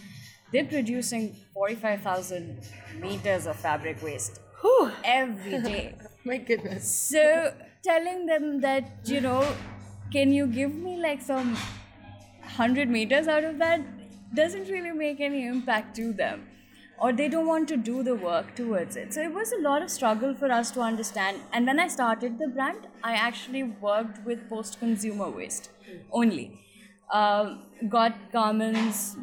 they're 0.52 0.65
producing 0.65 1.36
45,000 1.54 2.60
meters 2.99 3.47
of 3.47 3.56
fabric 3.56 4.02
waste 4.04 4.39
Whew. 4.62 4.91
every 5.04 5.62
day. 5.62 5.95
My 6.26 6.38
goodness. 6.38 6.89
So 6.89 7.54
telling 7.84 8.26
them 8.26 8.62
that, 8.62 8.99
you 9.06 9.21
know, 9.21 9.45
can 10.12 10.32
you 10.32 10.47
give 10.47 10.73
me 10.73 10.97
like 10.97 11.21
some 11.21 11.56
100 12.43 12.89
meters 12.89 13.28
out 13.28 13.43
of 13.43 13.58
that 13.58 13.82
doesn't 14.36 14.67
really 14.69 14.91
make 14.91 15.19
any 15.19 15.45
impact 15.45 15.95
to 15.95 16.13
them 16.13 16.47
or 16.98 17.12
they 17.14 17.28
don't 17.28 17.48
want 17.48 17.68
to 17.70 17.78
do 17.78 18.04
the 18.04 18.16
work 18.16 18.56
towards 18.56 18.96
it. 18.96 19.14
So 19.14 19.22
it 19.22 19.34
was 19.34 19.52
a 19.52 19.62
lot 19.62 19.82
of 19.82 19.90
struggle 19.90 20.36
for 20.36 20.52
us 20.52 20.72
to 20.72 20.82
understand. 20.82 21.42
And 21.52 21.66
when 21.66 21.80
i 21.80 21.88
started 21.88 22.38
the 22.40 22.48
brand 22.58 22.88
i 23.04 23.14
actually 23.14 23.64
worked 23.64 24.20
with 24.26 24.48
post 24.50 24.80
consumer 24.80 25.30
waste 25.30 25.70
only. 26.12 26.60
Uh, 27.12 27.56
got 27.90 28.32
garments 28.32 29.16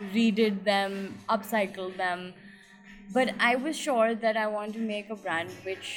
redid 0.00 0.64
them 0.64 1.24
upcycled 1.28 1.96
them. 1.96 2.34
But 3.08 3.34
i 3.38 3.54
was 3.56 3.76
sure 3.78 4.14
that 4.14 4.36
i 4.36 4.46
want 4.46 4.74
to 4.74 4.80
make 4.80 5.10
a 5.10 5.16
brand 5.16 5.58
which 5.64 5.90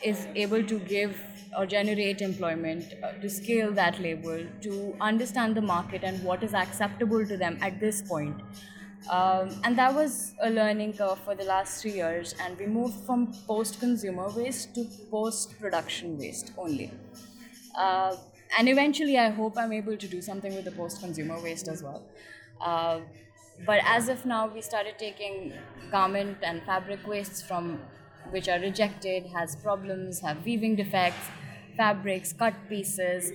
is 0.00 0.26
able 0.34 0.64
to 0.72 0.78
give 0.80 1.20
or 1.56 1.66
generate 1.66 2.20
employment, 2.20 2.92
uh, 3.02 3.12
to 3.20 3.28
scale 3.30 3.72
that 3.74 4.00
label, 4.00 4.44
to 4.62 4.96
understand 5.00 5.56
the 5.56 5.62
market 5.62 6.02
and 6.02 6.20
what 6.24 6.42
is 6.42 6.52
acceptable 6.52 7.24
to 7.26 7.36
them 7.36 7.56
at 7.62 7.78
this 7.78 8.02
point. 8.02 8.42
Um, 9.10 9.50
and 9.64 9.76
that 9.76 9.94
was 9.94 10.34
a 10.40 10.48
learning 10.50 10.94
curve 10.94 11.18
for 11.20 11.34
the 11.34 11.44
last 11.44 11.82
three 11.82 11.92
years, 11.92 12.34
and 12.40 12.58
we 12.58 12.66
moved 12.66 13.04
from 13.04 13.34
post 13.46 13.78
consumer 13.78 14.28
waste 14.30 14.74
to 14.76 14.86
post 15.10 15.58
production 15.60 16.18
waste 16.18 16.52
only. 16.56 16.90
Uh, 17.76 18.16
and 18.58 18.68
eventually, 18.68 19.18
I 19.18 19.30
hope 19.30 19.58
I'm 19.58 19.72
able 19.72 19.96
to 19.96 20.08
do 20.08 20.22
something 20.22 20.54
with 20.54 20.64
the 20.64 20.70
post 20.70 21.00
consumer 21.00 21.38
waste 21.42 21.68
as 21.68 21.82
well. 21.82 22.02
Uh, 22.60 23.00
but 23.66 23.80
as 23.84 24.08
of 24.08 24.24
now, 24.24 24.46
we 24.46 24.62
started 24.62 24.98
taking 24.98 25.52
garment 25.90 26.38
and 26.42 26.62
fabric 26.62 27.06
wastes 27.06 27.42
from 27.42 27.80
which 28.30 28.48
are 28.48 28.58
rejected, 28.58 29.26
has 29.26 29.54
problems, 29.56 30.20
have 30.20 30.44
weaving 30.44 30.76
defects, 30.76 31.28
fabrics, 31.76 32.32
cut 32.32 32.54
pieces, 32.68 33.32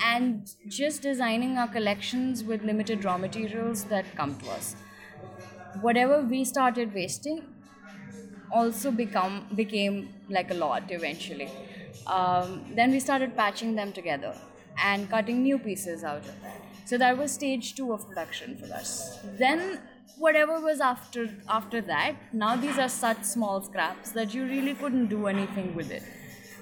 and 0.00 0.50
just 0.68 1.02
designing 1.02 1.58
our 1.58 1.68
collections 1.68 2.42
with 2.44 2.62
limited 2.62 3.04
raw 3.04 3.16
materials 3.18 3.84
that 3.84 4.04
come 4.16 4.36
to 4.40 4.50
us. 4.50 4.76
Whatever 5.80 6.22
we 6.22 6.44
started 6.44 6.94
wasting 6.94 7.42
also 8.52 8.90
become 8.90 9.46
became 9.54 10.08
like 10.28 10.50
a 10.50 10.54
lot 10.54 10.90
eventually. 10.90 11.50
Um, 12.06 12.64
then 12.74 12.90
we 12.90 13.00
started 13.00 13.36
patching 13.36 13.74
them 13.74 13.92
together 13.92 14.34
and 14.82 15.08
cutting 15.10 15.42
new 15.42 15.58
pieces 15.58 16.04
out 16.04 16.18
of 16.18 16.28
it. 16.44 16.60
So 16.86 16.98
that 16.98 17.16
was 17.16 17.32
stage 17.32 17.74
two 17.74 17.92
of 17.92 18.06
production 18.08 18.56
for 18.56 18.72
us. 18.74 19.18
Then 19.38 19.80
whatever 20.18 20.60
was 20.60 20.80
after 20.80 21.30
after 21.48 21.80
that, 21.82 22.16
now 22.32 22.56
these 22.56 22.78
are 22.78 22.88
such 22.88 23.24
small 23.24 23.62
scraps 23.62 24.12
that 24.12 24.34
you 24.34 24.44
really 24.44 24.74
couldn't 24.74 25.06
do 25.06 25.26
anything 25.26 25.74
with 25.74 25.90
it. 25.90 26.02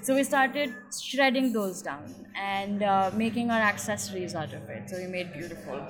So 0.03 0.15
we 0.17 0.25
started 0.25 0.75
shredding 1.01 1.53
those 1.53 1.83
down 1.83 2.27
and 2.35 2.83
uh, 2.83 3.11
making 3.15 3.51
our 3.51 3.61
accessories 3.61 4.35
out 4.35 4.53
of 4.55 4.69
it. 4.69 4.91
So 4.91 4.99
we 4.99 5.07
made 5.07 5.33
beautiful 5.33 5.87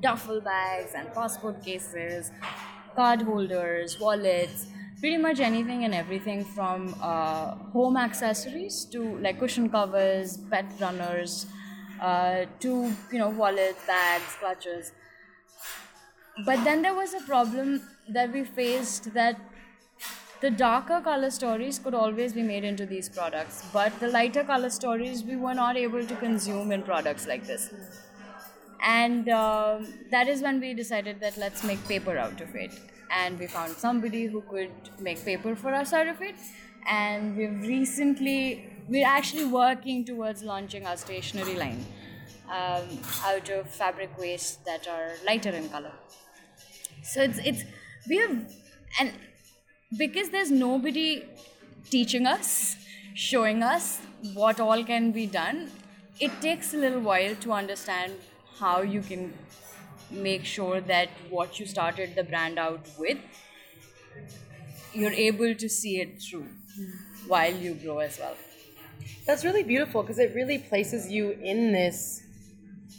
duffel 0.00 0.40
bags 0.40 0.92
and 0.94 1.12
passport 1.14 1.62
cases, 1.64 2.32
card 2.94 3.22
holders, 3.22 3.98
wallets, 4.00 4.66
pretty 5.00 5.18
much 5.18 5.40
anything 5.40 5.84
and 5.84 5.94
everything 5.94 6.44
from 6.44 6.96
uh, 7.00 7.56
home 7.72 7.96
accessories 7.96 8.84
to 8.92 9.18
like 9.20 9.38
cushion 9.38 9.70
covers, 9.70 10.38
pet 10.50 10.66
runners, 10.80 11.46
uh, 12.00 12.46
to 12.60 12.96
you 13.12 13.18
know 13.18 13.30
wallets, 13.30 13.84
bags, 13.86 14.36
clutches. 14.40 14.92
But 16.36 16.64
then 16.64 16.82
there 16.82 16.94
was 16.94 17.14
a 17.14 17.20
problem 17.20 17.82
that 18.08 18.32
we 18.32 18.44
faced 18.44 19.14
that 19.14 19.40
the 20.44 20.50
darker 20.50 21.00
color 21.00 21.30
stories 21.30 21.78
could 21.78 21.94
always 21.94 22.34
be 22.38 22.42
made 22.42 22.64
into 22.64 22.84
these 22.84 23.08
products, 23.08 23.64
but 23.72 23.98
the 24.00 24.08
lighter 24.08 24.44
color 24.44 24.68
stories 24.68 25.24
we 25.24 25.36
were 25.36 25.54
not 25.54 25.76
able 25.82 26.06
to 26.06 26.16
consume 26.16 26.70
in 26.70 26.82
products 26.82 27.26
like 27.26 27.46
this. 27.46 27.70
And 28.82 29.30
um, 29.30 29.86
that 30.10 30.28
is 30.28 30.42
when 30.42 30.60
we 30.60 30.74
decided 30.74 31.20
that 31.20 31.38
let's 31.38 31.64
make 31.64 31.82
paper 31.88 32.18
out 32.18 32.42
of 32.42 32.54
it. 32.54 32.78
And 33.10 33.38
we 33.38 33.46
found 33.46 33.72
somebody 33.76 34.26
who 34.26 34.42
could 34.42 34.70
make 35.00 35.24
paper 35.24 35.56
for 35.56 35.72
us 35.72 35.94
out 35.94 36.08
of 36.08 36.20
it. 36.20 36.34
And 36.86 37.36
we've 37.38 37.60
recently, 37.62 38.68
we're 38.86 39.06
actually 39.06 39.46
working 39.46 40.04
towards 40.04 40.42
launching 40.42 40.84
our 40.86 40.98
stationery 40.98 41.54
line 41.54 41.84
um, 42.50 42.98
out 43.24 43.48
of 43.48 43.70
fabric 43.70 44.18
waste 44.18 44.66
that 44.66 44.86
are 44.86 45.12
lighter 45.26 45.50
in 45.60 45.70
color. 45.70 45.92
So 47.02 47.22
it's, 47.22 47.38
it's, 47.38 47.62
we 48.06 48.18
have, 48.18 48.36
and 49.00 49.12
because 49.98 50.30
there's 50.30 50.50
nobody 50.50 51.24
teaching 51.90 52.26
us, 52.26 52.76
showing 53.14 53.62
us 53.62 54.00
what 54.34 54.60
all 54.60 54.84
can 54.84 55.12
be 55.12 55.26
done, 55.26 55.70
it 56.20 56.40
takes 56.40 56.74
a 56.74 56.76
little 56.76 57.00
while 57.00 57.34
to 57.36 57.52
understand 57.52 58.12
how 58.58 58.82
you 58.82 59.00
can 59.02 59.32
make 60.10 60.44
sure 60.44 60.80
that 60.80 61.08
what 61.30 61.58
you 61.60 61.66
started 61.66 62.14
the 62.14 62.24
brand 62.24 62.58
out 62.58 62.86
with, 62.98 63.18
you're 64.92 65.12
able 65.12 65.54
to 65.54 65.68
see 65.68 66.00
it 66.00 66.22
through 66.22 66.46
while 67.26 67.54
you 67.54 67.74
grow 67.74 67.98
as 67.98 68.18
well. 68.18 68.36
That's 69.26 69.44
really 69.44 69.64
beautiful 69.64 70.02
because 70.02 70.20
it 70.20 70.34
really 70.34 70.58
places 70.58 71.10
you 71.10 71.32
in 71.32 71.72
this. 71.72 72.23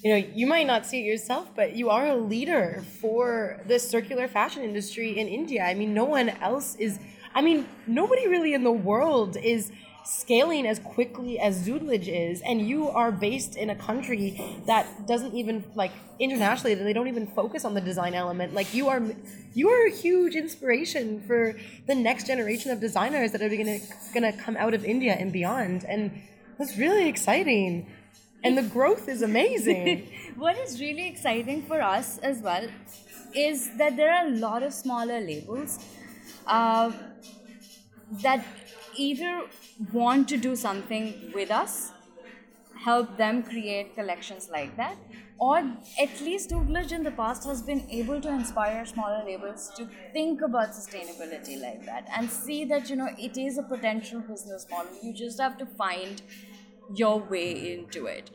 You 0.03 0.11
know, 0.11 0.27
you 0.35 0.45
might 0.45 0.67
not 0.67 0.85
see 0.85 0.99
it 0.99 1.05
yourself, 1.05 1.49
but 1.55 1.75
you 1.75 1.89
are 1.89 2.05
a 2.07 2.15
leader 2.15 2.83
for 3.01 3.59
the 3.67 3.79
circular 3.79 4.27
fashion 4.27 4.61
industry 4.63 5.17
in 5.17 5.27
India. 5.27 5.63
I 5.63 5.73
mean, 5.73 5.93
no 5.93 6.05
one 6.05 6.29
else 6.29 6.75
is. 6.75 6.99
I 7.33 7.41
mean, 7.41 7.67
nobody 7.87 8.27
really 8.27 8.53
in 8.53 8.63
the 8.63 8.71
world 8.71 9.35
is 9.35 9.71
scaling 10.03 10.67
as 10.67 10.77
quickly 10.77 11.39
as 11.39 11.67
Doodlage 11.67 12.07
is, 12.07 12.41
and 12.41 12.61
you 12.67 12.87
are 12.89 13.11
based 13.11 13.55
in 13.55 13.71
a 13.71 13.75
country 13.75 14.39
that 14.67 15.07
doesn't 15.07 15.33
even 15.33 15.63
like 15.73 15.91
internationally 16.19 16.75
they 16.75 16.93
don't 16.93 17.07
even 17.07 17.25
focus 17.25 17.65
on 17.65 17.73
the 17.73 17.81
design 17.81 18.13
element. 18.13 18.53
Like 18.53 18.75
you 18.75 18.87
are, 18.87 19.01
you 19.55 19.69
are 19.69 19.87
a 19.87 19.91
huge 19.91 20.35
inspiration 20.35 21.23
for 21.25 21.55
the 21.87 21.95
next 21.95 22.27
generation 22.27 22.69
of 22.69 22.79
designers 22.79 23.31
that 23.31 23.41
are 23.41 23.49
gonna 23.49 23.79
gonna 24.13 24.33
come 24.33 24.55
out 24.57 24.75
of 24.75 24.85
India 24.85 25.13
and 25.19 25.33
beyond, 25.33 25.83
and 25.85 26.11
that's 26.59 26.77
really 26.77 27.09
exciting. 27.09 27.87
And 28.45 28.57
the 28.57 28.63
growth 28.63 29.09
is 29.09 29.21
amazing. 29.23 30.09
what 30.35 30.57
is 30.57 30.81
really 30.81 31.07
exciting 31.09 31.63
for 31.67 31.81
us 31.81 32.17
as 32.19 32.41
well 32.41 32.69
is 33.33 33.75
that 33.77 33.97
there 33.97 34.13
are 34.13 34.27
a 34.27 34.31
lot 34.31 34.63
of 34.63 34.73
smaller 34.73 35.19
labels 35.21 35.79
uh, 36.47 36.91
that 38.23 38.45
either 38.97 39.41
want 39.91 40.29
to 40.29 40.37
do 40.37 40.55
something 40.55 41.31
with 41.33 41.51
us, 41.51 41.93
help 42.85 43.17
them 43.17 43.43
create 43.43 43.95
collections 43.95 44.49
like 44.51 44.77
that, 44.77 44.97
or 45.39 45.57
at 46.01 46.21
least 46.21 46.51
Doodlage 46.51 46.91
in 46.93 47.03
the 47.03 47.11
past 47.11 47.45
has 47.45 47.63
been 47.63 47.87
able 47.91 48.21
to 48.21 48.29
inspire 48.29 48.85
smaller 48.85 49.23
labels 49.25 49.71
to 49.77 49.89
think 50.13 50.41
about 50.41 50.71
sustainability 50.71 51.59
like 51.61 51.85
that 51.85 52.07
and 52.15 52.31
see 52.31 52.65
that 52.65 52.89
you 52.89 52.95
know 52.95 53.09
it 53.17 53.37
is 53.37 53.57
a 53.57 53.63
potential 53.63 54.21
business 54.21 54.67
model. 54.71 54.97
You 55.01 55.13
just 55.13 55.41
have 55.41 55.57
to 55.59 55.65
find 55.65 56.21
your 56.93 57.19
way 57.19 57.73
into 57.73 58.05
it. 58.07 58.31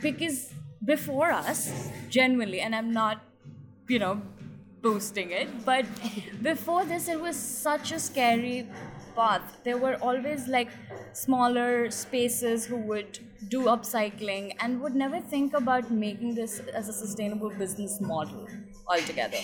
Because 0.00 0.54
before 0.84 1.30
us, 1.30 1.90
genuinely, 2.08 2.60
and 2.60 2.74
I'm 2.74 2.92
not, 2.92 3.22
you 3.88 3.98
know, 3.98 4.22
boosting 4.82 5.30
it, 5.30 5.64
but 5.64 5.84
before 6.42 6.84
this, 6.86 7.08
it 7.08 7.20
was 7.20 7.36
such 7.36 7.92
a 7.92 7.98
scary 7.98 8.66
path. 9.14 9.58
There 9.64 9.76
were 9.76 9.96
always 9.96 10.48
like 10.48 10.70
smaller 11.12 11.90
spaces 11.90 12.64
who 12.66 12.78
would 12.78 13.18
do 13.48 13.64
upcycling 13.64 14.54
and 14.60 14.80
would 14.80 14.94
never 14.94 15.20
think 15.20 15.52
about 15.52 15.90
making 15.90 16.34
this 16.34 16.60
as 16.60 16.88
a 16.88 16.92
sustainable 16.92 17.50
business 17.50 18.00
model 18.00 18.48
altogether. 18.86 19.40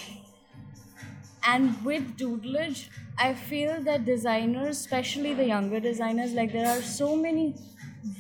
And 1.47 1.85
with 1.85 2.17
Doodlage, 2.17 2.89
I 3.19 3.35
feel 3.35 3.83
that 3.85 4.05
designers, 4.05 4.79
especially 4.79 5.35
the 5.35 5.45
younger 5.47 5.81
designers, 5.81 6.33
like 6.33 6.53
there 6.53 6.69
are 6.69 6.83
so 6.83 7.17
many 7.17 7.57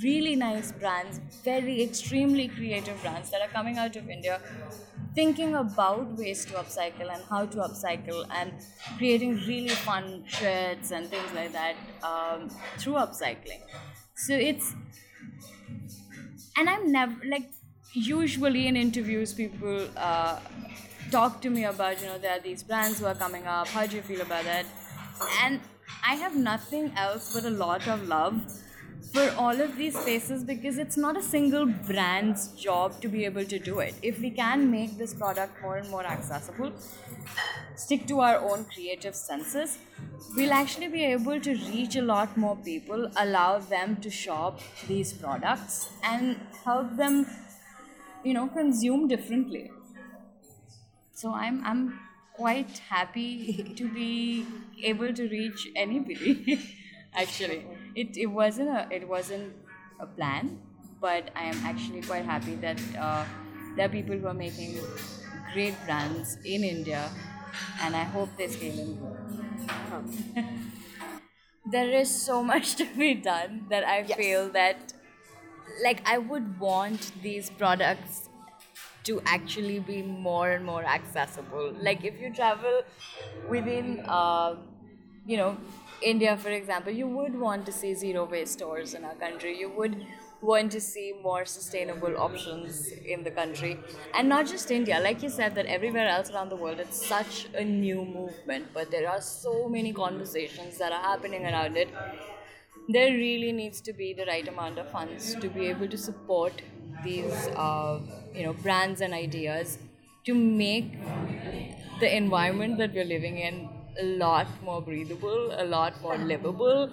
really 0.02 0.36
nice 0.36 0.72
brands, 0.72 1.20
very 1.44 1.82
extremely 1.82 2.48
creative 2.48 3.00
brands 3.00 3.30
that 3.30 3.40
are 3.42 3.48
coming 3.48 3.78
out 3.78 3.96
of 3.96 4.08
India 4.08 4.40
thinking 5.14 5.54
about 5.54 6.16
ways 6.16 6.44
to 6.46 6.54
upcycle 6.54 7.10
and 7.14 7.24
how 7.30 7.46
to 7.46 7.58
upcycle 7.58 8.24
and 8.30 8.52
creating 8.98 9.34
really 9.46 9.74
fun 9.76 10.24
shirts 10.26 10.90
and 10.90 11.10
things 11.10 11.32
like 11.32 11.52
that 11.52 11.76
um, 12.02 12.50
through 12.78 12.94
upcycling. 12.94 13.62
So 14.14 14.34
it's, 14.34 14.74
and 16.56 16.68
I'm 16.68 16.90
never 16.92 17.14
like, 17.28 17.50
usually 17.92 18.66
in 18.66 18.76
interviews, 18.76 19.32
people 19.34 19.88
uh, 19.96 20.40
talk 21.10 21.40
to 21.42 21.50
me 21.50 21.64
about, 21.64 22.00
you 22.00 22.06
know, 22.06 22.18
there 22.18 22.32
are 22.32 22.40
these 22.40 22.62
brands 22.62 23.00
who 23.00 23.06
are 23.06 23.14
coming 23.14 23.46
up, 23.46 23.68
how 23.68 23.86
do 23.86 23.96
you 23.96 24.02
feel 24.02 24.20
about 24.20 24.44
that? 24.44 24.66
And 25.42 25.60
I 26.06 26.14
have 26.14 26.36
nothing 26.36 26.92
else 26.96 27.32
but 27.34 27.44
a 27.44 27.50
lot 27.50 27.86
of 27.88 28.06
love 28.08 28.40
for 29.12 29.30
all 29.38 29.60
of 29.60 29.76
these 29.76 29.98
spaces 29.98 30.44
because 30.44 30.78
it's 30.78 30.96
not 30.96 31.16
a 31.16 31.22
single 31.22 31.66
brand's 31.66 32.48
job 32.48 33.00
to 33.00 33.08
be 33.08 33.24
able 33.24 33.44
to 33.44 33.58
do 33.58 33.78
it. 33.78 33.94
If 34.02 34.20
we 34.20 34.30
can 34.30 34.70
make 34.70 34.98
this 34.98 35.14
product 35.14 35.62
more 35.62 35.76
and 35.76 35.88
more 35.90 36.04
accessible, 36.04 36.72
stick 37.76 38.06
to 38.08 38.20
our 38.20 38.38
own 38.38 38.64
creative 38.64 39.14
senses, 39.14 39.78
we'll 40.36 40.52
actually 40.52 40.88
be 40.88 41.04
able 41.04 41.40
to 41.40 41.54
reach 41.72 41.96
a 41.96 42.02
lot 42.02 42.36
more 42.36 42.56
people, 42.56 43.10
allow 43.16 43.58
them 43.58 43.96
to 44.02 44.10
shop 44.10 44.60
these 44.88 45.12
products, 45.12 45.88
and 46.02 46.38
help 46.64 46.96
them, 46.96 47.26
you 48.24 48.34
know, 48.34 48.48
consume 48.48 49.08
differently. 49.08 49.70
So 51.16 51.32
I'm 51.34 51.64
I'm 51.64 51.82
quite 52.32 52.78
happy 52.90 53.74
to 53.80 53.88
be 53.88 54.46
able 54.82 55.12
to 55.14 55.28
reach 55.28 55.68
anybody. 55.76 56.60
actually 57.14 57.64
it, 57.94 58.16
it 58.16 58.26
wasn't 58.26 58.68
a 58.68 58.86
it 58.92 59.08
wasn't 59.08 59.54
a 60.00 60.06
plan 60.06 60.48
but 61.00 61.30
i 61.34 61.44
am 61.44 61.56
actually 61.64 62.02
quite 62.02 62.26
happy 62.26 62.56
that 62.56 62.78
uh, 63.04 63.24
there 63.74 63.86
are 63.86 63.94
people 63.94 64.18
who 64.18 64.26
are 64.26 64.34
making 64.40 64.74
great 65.54 65.74
brands 65.86 66.36
in 66.44 66.62
india 66.62 67.10
and 67.80 67.96
i 67.96 68.04
hope 68.16 68.36
they 68.36 68.48
scale 68.48 68.78
and 68.84 68.98
grow 68.98 69.16
there 71.64 71.90
is 71.92 72.10
so 72.10 72.42
much 72.52 72.74
to 72.76 72.84
be 72.96 73.14
done 73.14 73.66
that 73.70 73.84
I 73.84 74.02
Yes. 74.02 74.16
feel 74.16 74.48
that 74.50 74.92
like 75.82 76.02
I 76.06 76.18
would 76.18 76.58
want 76.58 77.12
these 77.22 77.50
products 77.50 78.28
to 79.06 79.20
actually 79.26 79.78
be 79.80 80.02
more 80.02 80.50
and 80.50 80.64
more 80.64 80.84
accessible. 80.84 81.74
Like 81.80 82.04
if 82.04 82.20
you 82.20 82.32
travel 82.32 82.82
within, 83.48 84.00
uh, 84.08 84.56
you 85.24 85.36
know, 85.36 85.58
India, 86.00 86.36
for 86.36 86.50
example, 86.50 86.92
you 86.92 87.08
would 87.08 87.34
want 87.38 87.64
to 87.66 87.72
see 87.72 87.94
zero 87.94 88.26
waste 88.26 88.54
stores 88.54 88.94
in 88.94 89.04
our 89.04 89.14
country. 89.16 89.56
You 89.58 89.70
would 89.70 90.06
want 90.42 90.70
to 90.72 90.80
see 90.80 91.14
more 91.22 91.44
sustainable 91.46 92.16
options 92.18 92.92
in 93.04 93.22
the 93.24 93.30
country. 93.30 93.82
And 94.12 94.28
not 94.28 94.46
just 94.46 94.70
India, 94.70 95.00
like 95.00 95.22
you 95.22 95.30
said, 95.30 95.54
that 95.54 95.66
everywhere 95.66 96.06
else 96.08 96.30
around 96.30 96.50
the 96.50 96.56
world, 96.56 96.80
it's 96.80 96.98
such 97.08 97.46
a 97.54 97.64
new 97.64 98.04
movement, 98.04 98.72
but 98.74 98.90
there 98.90 99.08
are 99.08 99.20
so 99.22 99.68
many 99.68 99.92
conversations 99.92 100.76
that 100.78 100.92
are 100.92 101.02
happening 101.02 101.46
around 101.46 101.76
it 101.76 101.90
there 102.88 103.12
really 103.12 103.52
needs 103.52 103.80
to 103.82 103.92
be 103.92 104.12
the 104.14 104.24
right 104.26 104.46
amount 104.48 104.78
of 104.78 104.88
funds 104.90 105.34
to 105.36 105.48
be 105.50 105.66
able 105.66 105.88
to 105.88 105.98
support 105.98 106.62
these 107.02 107.48
uh, 107.56 108.00
you 108.34 108.44
know 108.44 108.52
brands 108.54 109.00
and 109.00 109.12
ideas 109.14 109.78
to 110.24 110.34
make 110.34 110.92
the 112.00 112.14
environment 112.16 112.78
that 112.78 112.92
we're 112.94 113.04
living 113.04 113.38
in 113.38 113.70
a 114.00 114.04
lot 114.22 114.62
more 114.62 114.82
breathable 114.82 115.52
a 115.58 115.64
lot 115.64 116.00
more 116.02 116.18
livable 116.18 116.92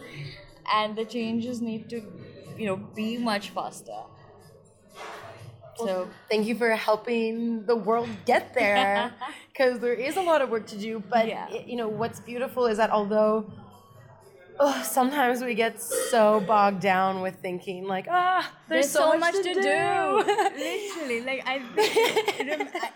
and 0.73 0.95
the 0.97 1.05
changes 1.05 1.61
need 1.61 1.89
to 1.89 2.01
you 2.57 2.65
know 2.65 2.77
be 2.95 3.17
much 3.17 3.49
faster 3.49 4.01
so 5.75 6.13
Thank 6.29 6.47
you 6.47 6.55
for 6.55 6.69
helping 6.71 7.65
the 7.65 7.75
world 7.75 8.25
get 8.25 8.53
there 8.53 9.13
because 9.53 9.79
there 9.79 9.93
is 9.93 10.17
a 10.17 10.21
lot 10.21 10.41
of 10.41 10.49
work 10.49 10.67
to 10.67 10.77
do. 10.77 11.03
But 11.11 11.27
Yeah. 11.27 11.47
y- 11.47 11.63
you 11.67 11.75
know 11.75 11.87
what's 11.89 12.19
beautiful 12.19 12.65
is 12.67 12.77
that 12.77 12.89
although 12.89 13.51
oh, 14.59 14.81
sometimes 14.83 15.41
we 15.41 15.53
get 15.55 15.81
so 15.81 16.39
bogged 16.41 16.81
down 16.81 17.21
with 17.21 17.35
thinking 17.35 17.85
like 17.85 18.07
ah, 18.09 18.51
there's, 18.67 18.89
so, 18.89 19.17
much, 19.17 19.35
to, 19.35 19.43
do. 19.43 19.53
Literally, 20.57 21.21
like 21.21 21.43
I, 21.45 21.61
I, 21.77 22.91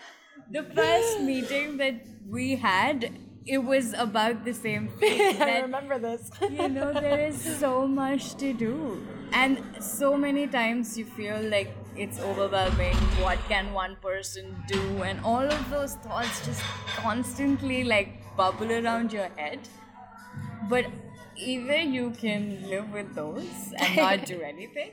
the 0.50 0.62
first 0.62 1.20
meeting 1.20 1.76
that 1.78 1.94
we 2.28 2.56
had, 2.56 3.12
it 3.46 3.58
was 3.58 3.94
about 3.94 4.44
the 4.44 4.54
same 4.54 4.88
thing. 5.00 5.40
I 5.42 5.60
remember 5.60 5.98
this. 5.98 6.30
you 6.40 6.68
know, 6.68 6.92
there 6.92 7.26
is 7.26 7.40
so 7.60 7.86
much 7.86 8.34
to 8.36 8.52
do, 8.52 9.06
and 9.32 9.62
so 9.80 10.16
many 10.16 10.46
times 10.46 10.96
you 10.98 11.04
feel 11.04 11.40
like 11.42 11.74
it's 11.96 12.20
overwhelming. 12.20 12.94
What 13.24 13.38
can 13.48 13.72
one 13.72 13.96
person 13.96 14.56
do? 14.68 15.02
And 15.02 15.20
all 15.24 15.44
of 15.44 15.70
those 15.70 15.94
thoughts 15.96 16.44
just 16.46 16.62
constantly 16.96 17.84
like 17.84 18.36
bubble 18.36 18.70
around 18.70 19.12
your 19.12 19.28
head. 19.36 19.60
But 20.68 20.86
either 21.38 21.76
you 21.80 22.10
can 22.10 22.68
live 22.68 22.90
with 22.92 23.14
those 23.14 23.72
and 23.78 23.96
not 24.04 24.26
do 24.26 24.40
anything, 24.42 24.90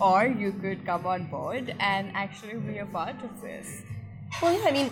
or 0.00 0.26
you 0.26 0.52
could 0.52 0.84
come 0.84 1.06
on 1.06 1.26
board 1.26 1.74
and 1.80 2.10
actually 2.14 2.54
be 2.56 2.78
a 2.78 2.86
part 2.86 3.16
of 3.22 3.40
this. 3.40 3.82
Well, 4.42 4.52
yeah, 4.52 4.68
I 4.68 4.72
mean, 4.72 4.90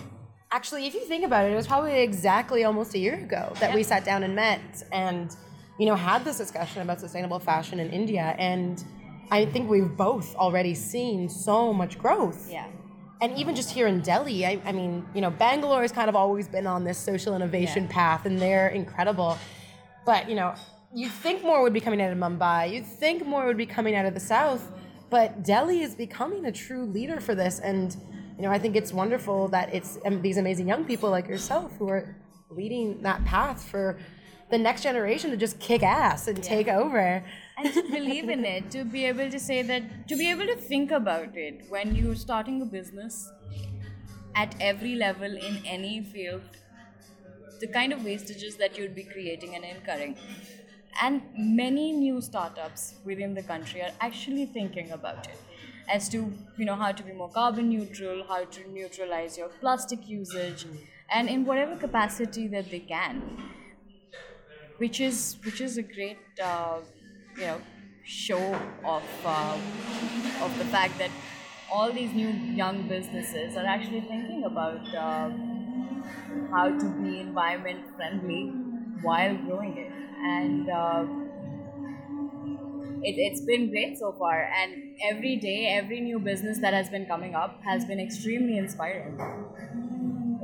actually, 0.51 0.87
if 0.87 0.93
you 0.93 1.01
think 1.01 1.25
about 1.25 1.45
it, 1.45 1.51
it 1.51 1.55
was 1.55 1.67
probably 1.67 2.01
exactly 2.01 2.63
almost 2.63 2.93
a 2.95 2.99
year 2.99 3.15
ago 3.15 3.53
that 3.59 3.73
we 3.73 3.83
sat 3.83 4.05
down 4.05 4.23
and 4.23 4.35
met 4.35 4.83
and, 4.91 5.35
you 5.79 5.85
know, 5.85 5.95
had 5.95 6.23
this 6.25 6.37
discussion 6.37 6.81
about 6.81 6.99
sustainable 6.99 7.39
fashion 7.39 7.79
in 7.79 7.89
India. 7.91 8.35
And 8.39 8.83
I 9.31 9.45
think 9.45 9.69
we've 9.69 9.95
both 9.95 10.35
already 10.35 10.73
seen 10.73 11.29
so 11.29 11.73
much 11.73 11.97
growth. 11.99 12.49
Yeah. 12.49 12.67
And 13.21 13.37
even 13.37 13.55
just 13.55 13.71
here 13.71 13.87
in 13.87 14.01
Delhi, 14.01 14.45
I, 14.45 14.59
I 14.65 14.71
mean, 14.71 15.05
you 15.13 15.21
know, 15.21 15.29
Bangalore 15.31 15.81
has 15.81 15.91
kind 15.91 16.09
of 16.09 16.15
always 16.15 16.47
been 16.47 16.67
on 16.67 16.83
this 16.83 16.97
social 16.97 17.35
innovation 17.35 17.83
Yeah. 17.85 17.91
path, 17.91 18.25
and 18.25 18.37
they're 18.39 18.69
incredible. 18.69 19.37
But, 20.05 20.29
you 20.29 20.35
know, 20.35 20.53
you'd 20.95 21.11
think 21.11 21.43
more 21.43 21.61
would 21.61 21.73
be 21.73 21.81
coming 21.81 22.01
out 22.01 22.11
of 22.11 22.17
Mumbai, 22.17 22.73
you'd 22.73 22.85
think 22.85 23.25
more 23.25 23.45
would 23.45 23.57
be 23.57 23.65
coming 23.65 23.95
out 23.95 24.05
of 24.05 24.13
the 24.13 24.19
South, 24.19 24.71
but 25.09 25.43
Delhi 25.43 25.81
is 25.81 25.93
becoming 25.93 26.45
a 26.45 26.51
true 26.51 26.85
leader 26.85 27.19
for 27.19 27.35
this. 27.35 27.59
And, 27.59 27.95
you 28.37 28.43
know, 28.43 28.49
I 28.49 28.57
think 28.57 28.77
it's 28.77 28.93
wonderful 28.93 29.49
that 29.49 29.73
it's 29.73 29.99
um, 30.05 30.21
these 30.21 30.37
amazing 30.37 30.69
young 30.69 30.85
people 30.85 31.09
like 31.09 31.27
yourself 31.27 31.73
who 31.77 31.89
are 31.89 32.15
leading 32.49 33.01
that 33.01 33.23
path 33.25 33.61
for 33.61 33.97
the 34.49 34.57
next 34.57 34.83
generation 34.83 35.31
to 35.31 35.37
just 35.37 35.59
kick 35.59 35.83
ass 35.83 36.29
and 36.29 36.41
take 36.41 36.69
over. 36.69 37.23
and 37.57 37.73
to 37.73 37.81
believe 37.91 38.29
in 38.29 38.45
it 38.45 38.71
to 38.71 38.85
be 38.85 39.05
able 39.05 39.29
to 39.29 39.39
say 39.39 39.61
that 39.61 40.07
to 40.07 40.15
be 40.15 40.29
able 40.29 40.45
to 40.45 40.55
think 40.55 40.91
about 40.91 41.35
it 41.35 41.65
when 41.69 41.95
you're 41.95 42.15
starting 42.15 42.61
a 42.61 42.65
business 42.65 43.31
at 44.35 44.53
every 44.59 44.95
level 44.95 45.31
in 45.49 45.61
any 45.65 46.01
field 46.03 46.41
the 47.61 47.67
kind 47.67 47.93
of 47.93 47.99
wastages 47.99 48.57
that 48.57 48.77
you'd 48.77 48.93
be 48.93 49.03
creating 49.03 49.55
and 49.55 49.63
incurring 49.63 50.17
and 51.01 51.21
many 51.35 51.91
new 51.91 52.21
startups 52.21 52.95
within 53.03 53.33
the 53.33 53.43
country 53.43 53.81
are 53.81 53.91
actually 53.99 54.45
thinking 54.45 54.91
about 54.91 55.27
it. 55.27 55.39
As 55.87 56.09
to 56.09 56.17
you 56.55 56.65
know 56.65 56.75
how 56.75 56.91
to 56.91 57.03
be 57.03 57.13
more 57.13 57.31
carbon 57.31 57.69
neutral 57.69 58.25
how 58.27 58.45
to 58.45 58.67
neutralize 58.67 59.37
your 59.37 59.49
plastic 59.49 60.07
usage 60.07 60.65
and 61.09 61.29
in 61.29 61.45
whatever 61.45 61.77
capacity 61.77 62.47
that 62.47 62.71
they 62.71 62.79
can. 62.79 63.23
Which 64.77 64.99
is 64.99 65.37
which 65.43 65.61
is 65.61 65.77
a 65.77 65.83
great 65.83 66.19
uh, 66.41 66.81
you 67.35 67.45
know 67.45 67.61
show 68.03 68.69
of 68.83 69.03
uh, 69.25 69.59
of 70.45 70.57
the 70.57 70.65
fact 70.65 70.97
that 70.99 71.11
all 71.67 71.91
these 71.93 72.13
new 72.13 72.29
young 72.29 72.87
businesses 72.87 73.55
are 73.55 73.65
actually 73.65 74.01
thinking 74.01 74.43
about 74.43 74.93
uh, 74.93 75.29
how 76.51 76.75
to 76.77 76.89
be 76.89 77.19
environment 77.19 77.85
friendly 77.95 78.43
while 79.01 79.35
growing 79.37 79.77
it 79.77 79.93
and 80.25 80.69
uh, 80.69 81.05
it, 83.03 83.15
it's 83.17 83.41
been 83.41 83.69
great 83.69 83.97
so 83.97 84.11
far 84.13 84.49
and 84.61 84.97
every 85.11 85.35
day 85.35 85.67
every 85.67 85.99
new 86.01 86.19
business 86.19 86.59
that 86.59 86.73
has 86.73 86.89
been 86.89 87.05
coming 87.05 87.35
up 87.35 87.61
has 87.63 87.85
been 87.85 87.99
extremely 87.99 88.57
inspiring 88.57 89.17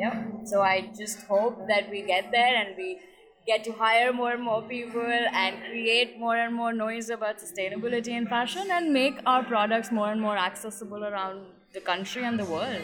yeah. 0.01 0.23
So 0.45 0.61
I 0.61 0.89
just 0.97 1.21
hope 1.27 1.67
that 1.67 1.89
we 1.89 2.01
get 2.01 2.31
there 2.31 2.55
and 2.55 2.75
we 2.77 2.99
get 3.45 3.63
to 3.65 3.71
hire 3.71 4.11
more 4.13 4.31
and 4.31 4.43
more 4.43 4.61
people 4.61 5.01
and 5.01 5.55
create 5.69 6.19
more 6.19 6.35
and 6.37 6.55
more 6.55 6.73
noise 6.73 7.09
about 7.09 7.39
sustainability 7.39 8.09
in 8.09 8.27
fashion 8.27 8.69
and 8.71 8.93
make 8.93 9.19
our 9.25 9.43
products 9.43 9.91
more 9.91 10.11
and 10.11 10.21
more 10.21 10.37
accessible 10.37 11.03
around 11.03 11.45
the 11.73 11.81
country 11.81 12.23
and 12.23 12.39
the 12.39 12.45
world. 12.45 12.81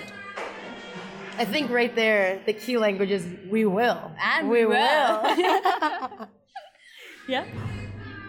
I 1.38 1.46
think 1.46 1.70
right 1.70 1.94
there, 1.96 2.40
the 2.46 2.54
key 2.54 2.78
language 2.78 3.12
is 3.12 3.26
we 3.50 3.66
will. 3.66 4.12
And 4.20 4.50
we 4.50 4.66
we 4.66 4.66
will. 4.66 5.22
will. 5.24 6.28
Yeah. 7.28 7.46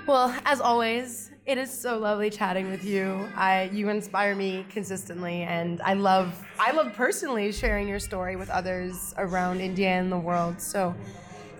Well, 0.06 0.34
as 0.44 0.60
always, 0.60 1.30
it 1.46 1.56
is 1.58 1.70
so 1.70 1.98
lovely 1.98 2.30
chatting 2.30 2.68
with 2.70 2.84
you. 2.84 3.28
I 3.34 3.70
you 3.72 3.88
inspire 3.88 4.34
me 4.34 4.66
consistently 4.68 5.42
and 5.42 5.80
I 5.82 5.94
love 5.94 6.34
I 6.58 6.72
love 6.72 6.92
personally 6.94 7.52
sharing 7.52 7.88
your 7.88 7.98
story 7.98 8.36
with 8.36 8.50
others 8.50 9.14
around 9.16 9.60
India 9.60 9.88
and 9.88 10.10
the 10.10 10.18
world. 10.18 10.60
So 10.60 10.94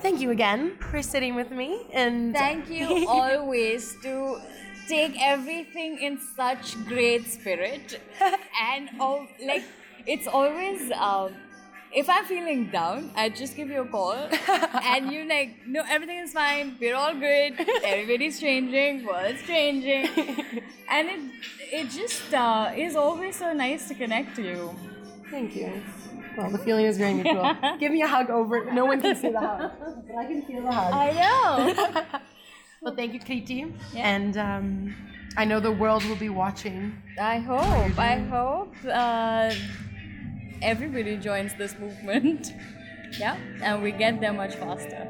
thank 0.01 0.21
you 0.21 0.31
again 0.31 0.77
for 0.79 1.01
sitting 1.03 1.35
with 1.35 1.51
me 1.51 1.87
and 1.93 2.35
Thank 2.35 2.69
you 2.71 3.07
always 3.09 3.97
to 4.03 4.41
take 4.89 5.15
everything 5.21 5.99
in 5.99 6.19
such 6.37 6.83
great 6.87 7.27
spirit 7.29 8.01
and 8.63 8.91
oh, 9.01 9.27
like 9.47 9.65
it's 10.07 10.27
always 10.27 10.91
um, 10.93 11.33
if 11.95 12.09
I'm 12.09 12.25
feeling 12.25 12.71
down, 12.71 13.11
I 13.17 13.29
just 13.29 13.57
give 13.57 13.69
you 13.69 13.83
a 13.83 13.87
call 13.87 14.13
and 14.83 15.13
you 15.13 15.29
like 15.29 15.67
no 15.67 15.83
everything 15.89 16.19
is 16.19 16.33
fine, 16.33 16.77
we're 16.81 16.95
all 16.97 17.15
good, 17.15 17.55
everybody's 17.85 18.41
changing, 18.41 19.07
world's 19.07 19.43
changing, 19.43 20.07
and 20.91 21.09
it 21.09 21.21
it 21.73 21.91
just 21.91 22.33
uh, 22.35 22.73
is 22.77 22.97
always 22.97 23.37
so 23.37 23.53
nice 23.53 23.89
to 23.89 23.95
connect 23.95 24.37
to 24.37 24.43
you. 24.43 24.75
Thank 25.31 25.57
you. 25.57 25.83
Well, 26.37 26.51
the 26.51 26.59
feeling 26.59 26.87
is 26.87 26.99
very 26.99 27.15
mutual. 27.15 27.53
Give 27.81 27.93
me 27.93 28.03
a 28.03 28.07
hug 28.07 28.31
over. 28.31 28.73
No 28.73 28.85
one 28.87 29.01
can 29.01 29.17
see 29.17 29.31
the 29.31 29.41
hug, 29.41 29.73
but 30.07 30.17
I 30.17 30.25
can 30.25 30.43
feel 30.43 30.63
the 30.63 30.73
hug. 30.73 30.93
I 30.95 31.11
know. 31.13 32.21
well, 32.81 32.95
thank 32.95 33.13
you, 33.13 33.21
Kriti. 33.21 33.73
Yeah. 33.93 34.09
And 34.09 34.37
um, 34.39 34.95
I 35.37 35.45
know 35.45 35.61
the 35.61 35.73
world 35.73 36.05
will 36.05 36.17
be 36.17 36.29
watching. 36.29 36.97
I 37.21 37.39
hope. 37.39 37.99
I 37.99 38.19
hope 38.19 38.73
uh, 38.87 39.53
everybody 40.63 41.17
joins 41.17 41.55
this 41.55 41.79
movement. 41.79 42.53
yeah, 43.19 43.37
and 43.63 43.83
we 43.83 43.93
get 43.93 44.21
there 44.21 44.33
much 44.33 44.55
faster. 44.57 45.09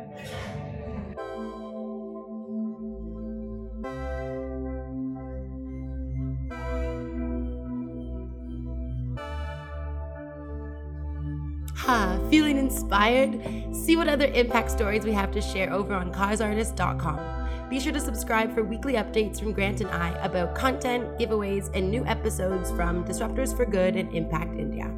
Ha, 11.77 12.19
feeling 12.31 12.59
inspired? 12.59 13.41
See 13.75 13.97
what 13.97 14.09
other 14.09 14.27
impact 14.27 14.71
stories 14.71 15.05
we 15.05 15.13
have 15.13 15.31
to 15.33 15.41
share 15.41 15.73
over 15.73 15.95
on 15.95 16.13
causeartist.com. 16.13 17.71
Be 17.71 17.81
sure 17.81 17.93
to 17.93 18.01
subscribe 18.01 18.55
for 18.55 18.63
weekly 18.63 18.95
updates 18.95 19.39
from 19.39 19.53
Grant 19.53 19.81
and 19.81 19.91
I 19.91 20.11
about 20.23 20.55
content, 20.55 21.19
giveaways, 21.19 21.71
and 21.75 21.91
new 21.91 22.05
episodes 22.07 22.71
from 22.71 23.05
Disruptors 23.05 23.57
for 23.57 23.65
Good 23.65 23.97
and 23.97 24.15
Impact 24.15 24.59
India. 24.59 24.93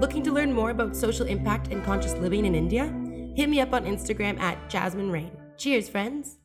Looking 0.00 0.22
to 0.24 0.32
learn 0.32 0.52
more 0.52 0.70
about 0.70 0.94
social 0.94 1.26
impact 1.26 1.68
and 1.68 1.84
conscious 1.84 2.14
living 2.14 2.44
in 2.44 2.54
India? 2.54 2.84
Hit 3.34 3.48
me 3.48 3.60
up 3.60 3.72
on 3.72 3.84
Instagram 3.84 4.38
at 4.38 4.70
Jasmine 4.70 5.10
Rain. 5.10 5.32
Cheers, 5.56 5.88
friends! 5.88 6.38